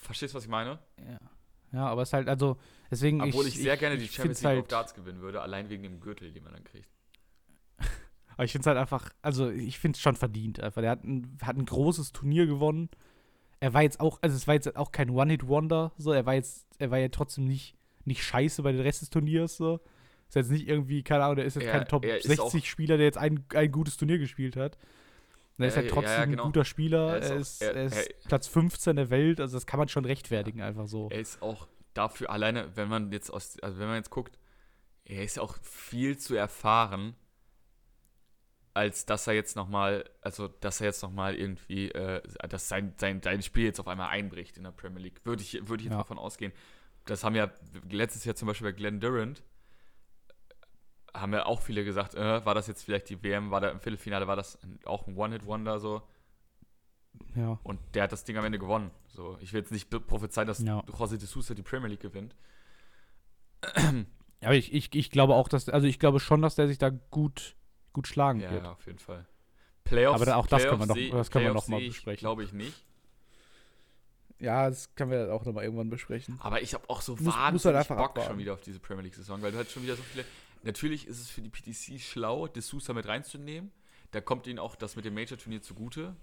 [0.05, 0.79] verstehst du, was ich meine?
[0.99, 1.19] Ja.
[1.73, 2.59] ja, aber es ist halt, also,
[2.91, 3.21] deswegen.
[3.21, 5.83] Obwohl ich, sehr gerne die ich Champions League halt, of Darts gewinnen würde, allein wegen
[5.83, 6.89] dem Gürtel, den man dann kriegt.
[8.37, 10.81] Aber ich finde es halt einfach, also ich finde es schon verdient einfach.
[10.81, 12.91] Der hat ein, hat ein großes Turnier gewonnen.
[13.61, 16.67] Er war jetzt auch, also es war jetzt auch kein One-Hit-Wonder, so, er war jetzt,
[16.79, 19.81] er war ja trotzdem nicht, nicht scheiße bei den Rest des Turniers, so.
[20.29, 22.69] Ist jetzt nicht irgendwie, keine Ahnung, der ist jetzt Er- kein Top er ist 60
[22.69, 24.77] Spieler, der jetzt ein, ein gutes Turnier gespielt hat.
[25.59, 26.43] Er ist Ja, halt ja, trotzdem ja, genau.
[26.43, 27.11] ein guter Spieler.
[27.11, 29.67] Er ist Er auch- ist, er- er ist er- Platz 15 der Welt, also das
[29.67, 31.09] kann man schon rechtfertigen, einfach so.
[31.11, 34.39] Er ist auch dafür alleine, wenn man jetzt aus, also wenn man jetzt guckt,
[35.05, 37.15] er ist auch viel zu erfahren,
[38.73, 43.21] als dass er jetzt nochmal, also dass er jetzt nochmal irgendwie, äh, dass sein, sein,
[43.23, 45.21] sein Spiel jetzt auf einmal einbricht in der Premier League.
[45.25, 45.99] Würde ich, würde ich jetzt Ja.
[45.99, 46.53] mal von ausgehen.
[47.05, 47.53] Das haben ja
[47.89, 49.45] letztes Jahr zum Beispiel bei Glenn Durant,
[51.15, 53.81] haben ja auch viele gesagt, äh, war das jetzt vielleicht die WM, war da im
[53.81, 56.03] Viertelfinale, war das ein, auch ein One-Hit-Wonder so.
[57.37, 57.59] Ja.
[57.63, 58.91] Und der hat das Ding am Ende gewonnen.
[59.07, 60.81] So, ich will jetzt nicht prophezeien, dass Ja.
[60.81, 62.35] José de Sousa die Premier League gewinnt.
[64.41, 66.91] Aber ich, ich, ich glaube auch, dass, also ich glaube schon, dass der sich da
[66.91, 67.55] gut,
[67.93, 68.65] gut schlagen Ja, wird.
[68.65, 69.27] ja, auf jeden Fall.
[69.85, 72.21] Playoffs, Aber auch das können wir noch- das können wir Playoffs noch mal besprechen.
[72.21, 72.85] Glaube ich nicht.
[74.41, 76.39] Ja, das können wir auch nochmal irgendwann besprechen.
[76.43, 78.31] Aber ich habe auch so Muss- muss wahnsinnig halt einfach Bock abwarten.
[78.31, 80.25] schon wieder auf diese Premier League-Saison, weil du halt schon wieder so viele.
[80.65, 83.71] Natürlich ist es für die PTC schlau, De Sousa mit reinzunehmen.
[84.11, 86.17] Da kommt ihnen auch das mit dem Major-Turnier zugute.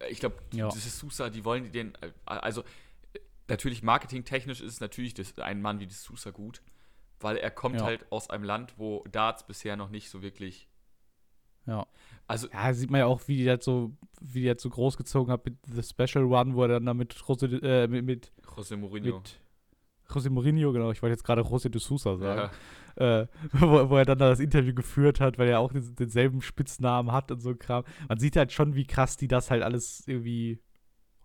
[0.00, 0.68] Äh, Ich glaube, Ja.
[0.68, 1.94] De Sousa, die wollen den.
[2.02, 3.18] äh, Also, äh,
[3.48, 6.62] natürlich marketingtechnisch ist es natürlich das, ein Mann wie De Sousa gut,
[7.20, 7.84] weil er kommt Ja.
[7.84, 10.68] halt aus einem Land, wo Darts bisher noch nicht so wirklich.
[11.66, 11.86] Ja.
[12.26, 15.30] Also, Ja, sieht man ja auch, wie die das so, wie die das so großgezogen
[15.32, 18.76] hat mit The Special Run, wo er dann da mit José, äh, mit, mit, José
[18.76, 19.16] Mourinho.
[19.18, 19.38] mit
[20.10, 22.50] José Mourinho, genau, ich wollte jetzt gerade José de Sousa sagen,
[22.98, 23.20] Ja.
[23.22, 26.40] äh, wo, wo er dann da das Interview geführt hat, weil er auch den, denselben
[26.40, 27.84] Spitznamen hat und so Kram.
[28.08, 30.60] Man sieht halt schon, wie krass die das halt alles irgendwie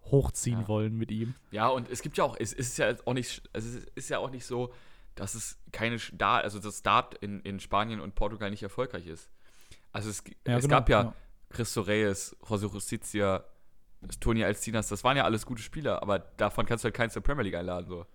[0.05, 0.67] hochziehen Ja.
[0.67, 1.34] wollen mit ihm.
[1.51, 4.19] Ja, und es gibt ja auch, es ist ja auch nicht, also es ist ja
[4.19, 4.73] auch nicht so,
[5.15, 9.29] dass es keine Dart, also das Dart in, in Spanien und Portugal nicht erfolgreich ist.
[9.93, 11.13] Also es, Ja, es genau, gab ja ja.
[11.49, 13.45] Christo Reyes, José Justicia,
[14.19, 17.21] Toni Alcinas, das waren ja alles gute Spieler, aber davon kannst du halt keinen zur
[17.21, 18.05] Premier League einladen, so.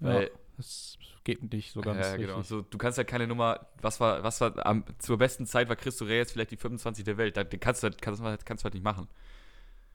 [0.00, 2.28] Weil, ja, das geht nicht so ganz ja, richtig.
[2.28, 2.42] genau.
[2.42, 5.76] So, du kannst halt keine Nummer, was war, was war, am, zur besten Zeit war
[5.76, 8.74] Christo Reyes vielleicht die 25 der Welt, da, kannst du, halt- kannst, kannst du halt
[8.74, 9.08] nicht machen.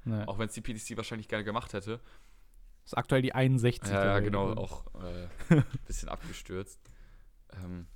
[0.06, 0.24] Nee.
[0.26, 2.00] Auch wenn es die PDC wahrscheinlich gerne gemacht hätte.
[2.84, 3.92] Das ist aktuell die 61.
[3.92, 4.72] Ja, ja Welt genau, übrigens.
[4.72, 6.80] auch ein äh, bisschen abgestürzt.
[7.54, 7.88] Ähm,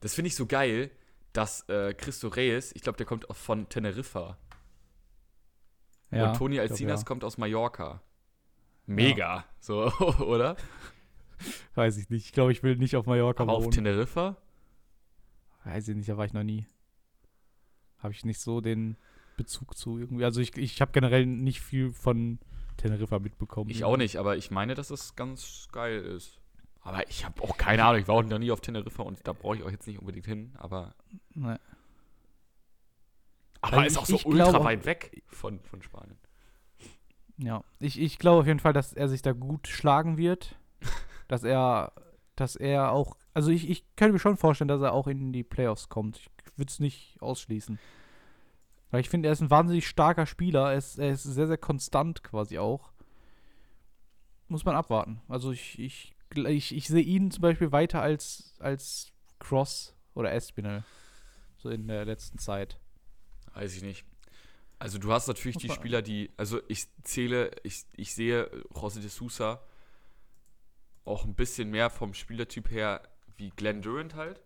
[0.00, 0.90] das finde ich so geil,
[1.32, 4.36] dass äh, Christo Reyes, ich glaube, der kommt auch von Teneriffa.
[6.10, 7.06] Ja, und Toni ich glaub, Alcinas ja.
[7.06, 8.02] kommt aus Mallorca.
[8.86, 10.56] Mega, so, oder?
[11.74, 12.26] Weiß ich nicht.
[12.26, 13.72] Ich glaube, ich will nicht auf Mallorca Aber auf wohnen.
[13.72, 14.36] Teneriffa?
[15.64, 16.66] Weiß ich nicht, da war ich noch nie.
[17.98, 18.96] Habe ich nicht so den
[19.36, 20.24] Bezug zu irgendwie.
[20.24, 22.38] Also ich, ich habe generell nicht viel von
[22.76, 23.70] Teneriffa mitbekommen.
[23.70, 26.38] Ich auch nicht, aber ich meine, dass es ganz geil ist.
[26.82, 29.32] Aber ich habe auch keine Ahnung, ich war auch noch nie auf Teneriffa und da
[29.32, 30.94] brauche ich auch jetzt nicht unbedingt hin, aber.
[31.34, 31.58] Ne.
[33.62, 36.18] Aber Weil ist auch so ultra glaube- weit weg von, von Spanien.
[37.38, 40.56] Ja, ich, ich glaube auf jeden Fall, dass er sich da gut schlagen wird.
[41.28, 41.92] dass er,
[42.36, 45.42] dass er auch, also ich, ich könnte mir schon vorstellen, dass er auch in die
[45.42, 46.18] Playoffs kommt.
[46.18, 47.78] Ich würde es nicht ausschließen.
[48.90, 50.70] Weil ich finde, er ist ein wahnsinnig starker Spieler.
[50.70, 52.92] Er ist, er ist sehr, sehr konstant quasi auch.
[54.46, 55.20] Muss man abwarten.
[55.28, 60.84] Also ich, ich, ich, ich sehe ihn zum Beispiel weiter als, als Cross oder Espinel.
[61.56, 62.78] So in der letzten Zeit.
[63.54, 64.04] Weiß ich nicht.
[64.84, 69.08] Also du hast natürlich die Spieler, die, also ich zähle, ich, ich sehe José de
[69.08, 69.62] Sousa
[71.06, 73.00] auch ein bisschen mehr vom Spielertyp her
[73.38, 74.42] wie Glenn Durant halt.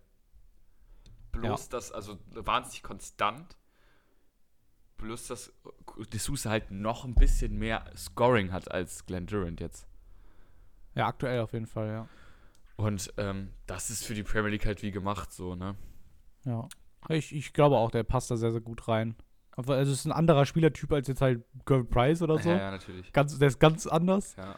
[1.33, 3.57] Bloß das, also wahnsinnig konstant.
[4.95, 5.51] Bloß dass
[5.97, 9.89] de Sousa halt noch ein bisschen mehr Scoring hat als Glenn Durant jetzt.
[10.95, 12.07] Ja, aktuell auf jeden Fall, ja.
[12.77, 15.75] Und ähm, das ist für die Premier League halt wie gemacht, so, ne?
[16.45, 16.69] Ja.
[17.09, 19.17] Ich, ich glaube auch, der passt da sehr, sehr gut rein.
[19.67, 22.49] Also es ist ein anderer Spielertyp als jetzt halt Gervin Price oder so.
[22.49, 23.11] Ja, ja, natürlich.
[23.11, 24.35] Ganz, der ist ganz anders.
[24.37, 24.55] Ja.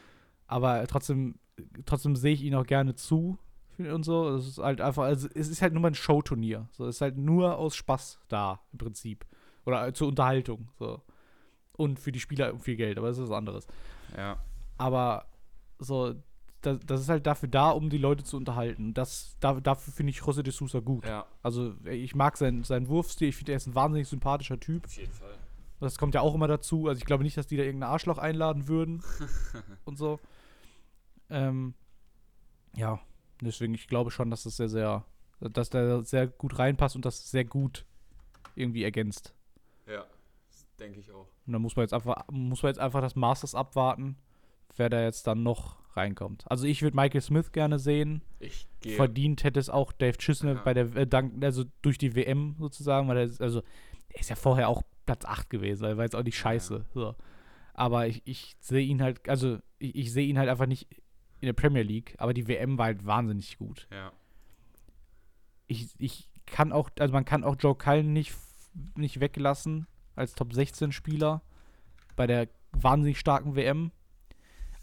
[0.47, 1.39] Aber trotzdem,
[1.86, 3.38] trotzdem sehe ich ihn auch gerne zu
[3.78, 4.30] und so.
[4.36, 6.68] Es ist halt einfach, also es ist halt nur mal ein Showturnier.
[6.72, 9.26] So, es ist halt nur aus Spaß da im Prinzip.
[9.66, 10.70] Oder äh, zur Unterhaltung.
[10.78, 11.02] So.
[11.78, 13.68] Und für die Spieler viel Geld, aber das ist was anderes.
[14.16, 14.38] Ja.
[14.78, 15.26] Aber
[15.80, 16.16] so,
[16.62, 18.93] das, das ist halt dafür da, um die Leute zu unterhalten.
[18.93, 21.05] Das, da, dafür finde ich José de Sousa gut.
[21.05, 24.86] Ja, Also ich mag seinen, seinen Wurfstil, ich finde, er ist ein wahnsinnig sympathischer Typ.
[24.86, 25.34] auf jeden Fall.
[25.80, 26.88] Das kommt ja auch immer dazu.
[26.88, 29.01] Also ich glaube nicht, dass die da irgendein Arschloch einladen würden
[29.86, 30.20] und so.
[31.30, 31.74] Ähm,
[32.76, 32.99] ja,
[33.41, 35.03] deswegen, ich glaube schon, dass das sehr, sehr,
[35.39, 37.86] dass der sehr gut reinpasst und das sehr gut
[38.55, 39.34] irgendwie ergänzt.
[39.88, 40.05] Ja,
[40.80, 41.28] denke ich auch.
[41.47, 44.18] Und dann muss man jetzt einfach, muss man jetzt einfach das Masters abwarten,
[44.78, 46.45] wer da jetzt dann noch reinkommt.
[46.49, 48.22] Also ich würde Michael Smith gerne sehen.
[48.39, 48.95] Ich gehe.
[48.95, 50.63] Verdient hätte es auch Dave Chisholm Ja.
[50.63, 53.61] bei der, äh, dank, also durch die WM sozusagen, weil er, ist- also
[54.09, 56.86] er ist ja vorher auch Platz 8 gewesen, also war jetzt auch nicht Ja, scheiße.
[56.93, 57.15] So.
[57.74, 60.88] Aber ich, ich sehe ihn halt, also ich, ich sehe ihn halt einfach nicht
[61.41, 63.88] in der Premier League, aber die WM war halt wahnsinnig gut.
[63.91, 64.11] Ja.
[65.67, 68.34] Ich, ich kann auch, also man kann auch Joe Cullen nicht,
[68.95, 71.41] nicht weglassen als Top 16 Spieler
[72.15, 73.91] bei der wahnsinnig starken WM.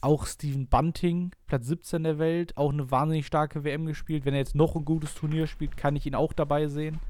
[0.01, 4.25] Auch Steven Bunting, Platz 17 der Welt, auch eine wahnsinnig starke WM gespielt.
[4.25, 7.01] Wenn er jetzt noch ein gutes Turnier spielt, kann ich ihn auch dabei sehen.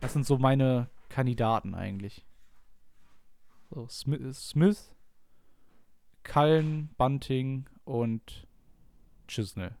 [0.00, 2.24] Das sind so meine Kandidaten eigentlich.
[3.70, 4.94] So, Smith, Smith
[6.28, 8.46] Cullen, Bunting und
[9.26, 9.74] Chisnell.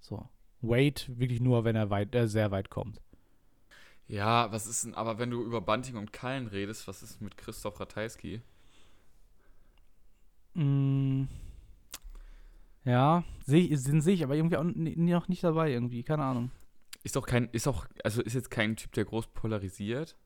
[0.00, 0.28] So.
[0.60, 3.00] Wade wirklich nur, wenn er weit, äh, sehr weit kommt.
[4.08, 7.36] Ja, was ist denn, aber wenn du über Bunting und Kallen redest, was ist mit
[7.36, 8.42] Christoph Ratajski?
[10.54, 11.24] Mm,
[12.84, 16.50] ja, seh, den sehe ich aber irgendwie auch noch nicht dabei irgendwie, keine Ahnung.
[17.04, 20.16] Ist doch kein, ist auch, also ist jetzt kein Typ, der groß polarisiert.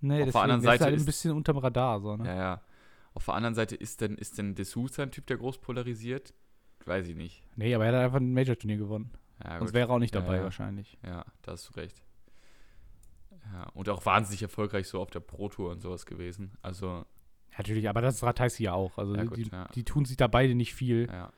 [0.00, 2.26] Nee, Auf der anderen der ist Seite halt ein ist- bisschen unterm Radar, so, ne?
[2.26, 2.60] Ja, ja.
[3.14, 6.34] Auf der anderen Seite ist denn, ist denn D'Souza ein Typ, der groß polarisiert?
[6.84, 7.42] Weiß ich nicht.
[7.56, 9.10] Nee, aber er hat einfach ein Major-Turnier gewonnen.
[9.42, 10.42] Ja, Sonst wäre er auch nicht Ja, dabei ja.
[10.42, 10.98] wahrscheinlich.
[11.04, 12.02] Ja, da hast du recht.
[13.52, 16.52] Ja, und auch wahnsinnig erfolgreich so auf der Pro-Tour und sowas gewesen.
[16.60, 17.04] Also,
[17.56, 18.98] Natürlich, aber das ist Ratajski ja auch.
[18.98, 19.68] Also Ja, die, gut, die, ja.
[19.74, 21.08] die tun sich da beide nicht viel.
[21.10, 21.30] ja.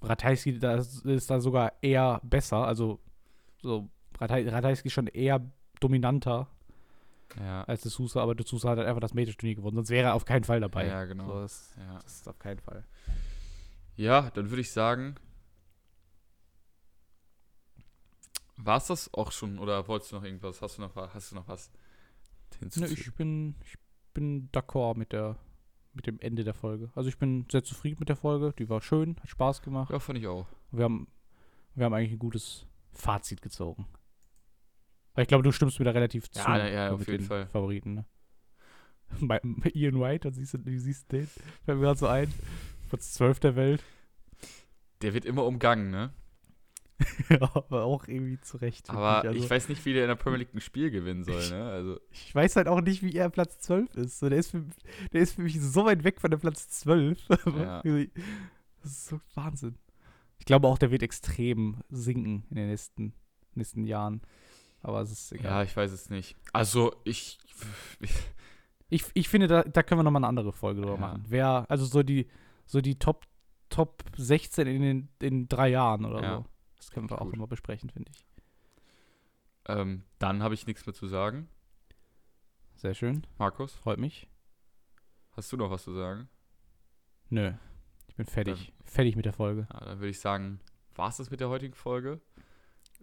[0.00, 0.60] Ratajski
[1.04, 2.58] ist, da sogar eher besser.
[2.66, 3.00] Also
[3.60, 5.40] so Rataj- Ratajski schon eher
[5.80, 6.48] dominanter
[7.40, 9.74] Ja, als De Sousa, aber De Sousa hat halt einfach das Major-Turnier gewonnen.
[9.76, 10.86] Sonst wäre er auf keinen Fall dabei.
[10.86, 11.26] ja genau.
[11.26, 11.94] So, das, ja.
[12.00, 12.84] das ist auf keinen Fall.
[13.96, 15.16] ja, dann würde ich sagen,
[18.56, 20.62] war es das auch schon oder wolltest du noch irgendwas?
[20.62, 21.70] Hast du noch, hast du noch was
[22.76, 23.76] Ne, ich bin, ich
[24.12, 25.36] bin d'accord mit der
[25.94, 26.90] mit dem Ende der Folge.
[26.94, 28.54] Also ich bin sehr zufrieden mit der Folge.
[28.58, 29.90] Die war schön, hat Spaß gemacht.
[29.90, 30.46] ja, fand ich auch.
[30.70, 31.08] Wir haben,
[31.74, 33.86] wir haben eigentlich ein gutes Fazit gezogen.
[35.14, 36.40] Weil ich glaube, du stimmst mir da relativ zu.
[36.40, 37.46] Ja, ja, auf mit jeden den Fall.
[37.46, 38.04] Favoriten, ne?
[39.20, 41.26] Bei, bei Ian White, wie siehst du, wie siehst du den?
[41.64, 42.32] Fällt mir gerade so ein.
[42.90, 43.82] Platz 12 der Welt.
[45.02, 46.12] Der wird immer umgangen, ne?
[47.28, 48.90] ja, aber auch irgendwie zurecht.
[48.90, 51.48] Aber also, ich weiß nicht, wie der in der Premier League ein Spiel gewinnen soll,
[51.50, 51.64] ne?
[51.70, 54.18] Also, ich weiß halt auch nicht, wie er Platz 12 ist.
[54.18, 54.64] So, der, ist für,
[55.12, 57.18] der ist für mich so weit weg von der Platz 12.
[57.56, 57.82] Ja.
[58.82, 59.76] das ist so Wahnsinn.
[60.40, 63.12] Ich glaube auch, der wird extrem sinken in den nächsten,
[63.54, 64.22] nächsten Jahren.
[64.82, 65.64] Aber es ist ja, egal.
[65.66, 66.36] ich weiß es nicht.
[66.52, 67.38] Also, ich.
[68.90, 71.00] Ich, ich finde, da, da können wir nochmal eine andere Folge drüber Ja.
[71.00, 71.24] machen.
[71.28, 72.26] Wer, also so die,
[72.64, 73.26] so die Top,
[73.68, 76.36] Top 16 in den in drei Jahren oder Ja.
[76.38, 76.44] so.
[76.88, 77.34] Das können wir auch Gut.
[77.34, 78.24] immer besprechen, finde ich.
[79.66, 81.46] Ähm, dann habe ich nichts mehr zu sagen.
[82.76, 83.26] Sehr schön.
[83.36, 84.26] Markus, Freut mich.
[85.32, 86.30] hast du noch was zu sagen?
[87.28, 87.52] Nö.
[88.06, 88.72] Ich bin fertig.
[88.86, 89.66] fertig mit der Folge.
[89.70, 90.60] Ja, dann würde ich sagen,
[90.94, 92.22] war es das mit der heutigen Folge.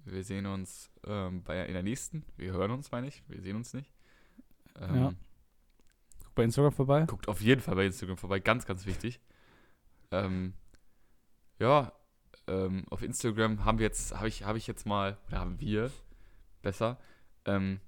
[0.04, 2.26] Wir sehen uns ähm, bei, in der nächsten.
[2.38, 3.22] Wir hören uns, meine ich.
[3.30, 3.94] Wir sehen uns nicht.
[4.80, 5.14] Ähm, Ja.
[6.24, 7.06] Guck bei Instagram vorbei.
[7.06, 9.20] Guckt auf jeden Fall bei Instagram vorbei, ganz, ganz wichtig.
[10.10, 10.56] Ähm,
[11.60, 11.94] ja,
[12.48, 15.92] ähm, auf Instagram haben wir jetzt, habe ich, habe ich jetzt mal, oder haben wir,
[16.62, 17.00] besser,
[17.46, 17.80] ähm,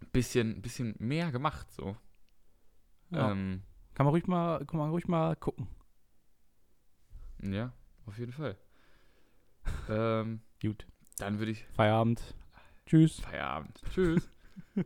[0.00, 1.96] ein bisschen, bisschen mehr gemacht, so.
[3.10, 3.30] Ja.
[3.30, 3.62] Ähm,
[3.94, 5.68] Kann man ruhig mal, kann man ruhig mal gucken.
[7.42, 7.72] ja,
[8.06, 8.56] auf jeden Fall.
[9.88, 10.86] ähm, Gut.
[11.18, 12.34] dann würde ich Feierabend.
[12.86, 13.20] Tschüss.
[13.20, 13.80] Feierabend.
[13.92, 14.28] Tschüss.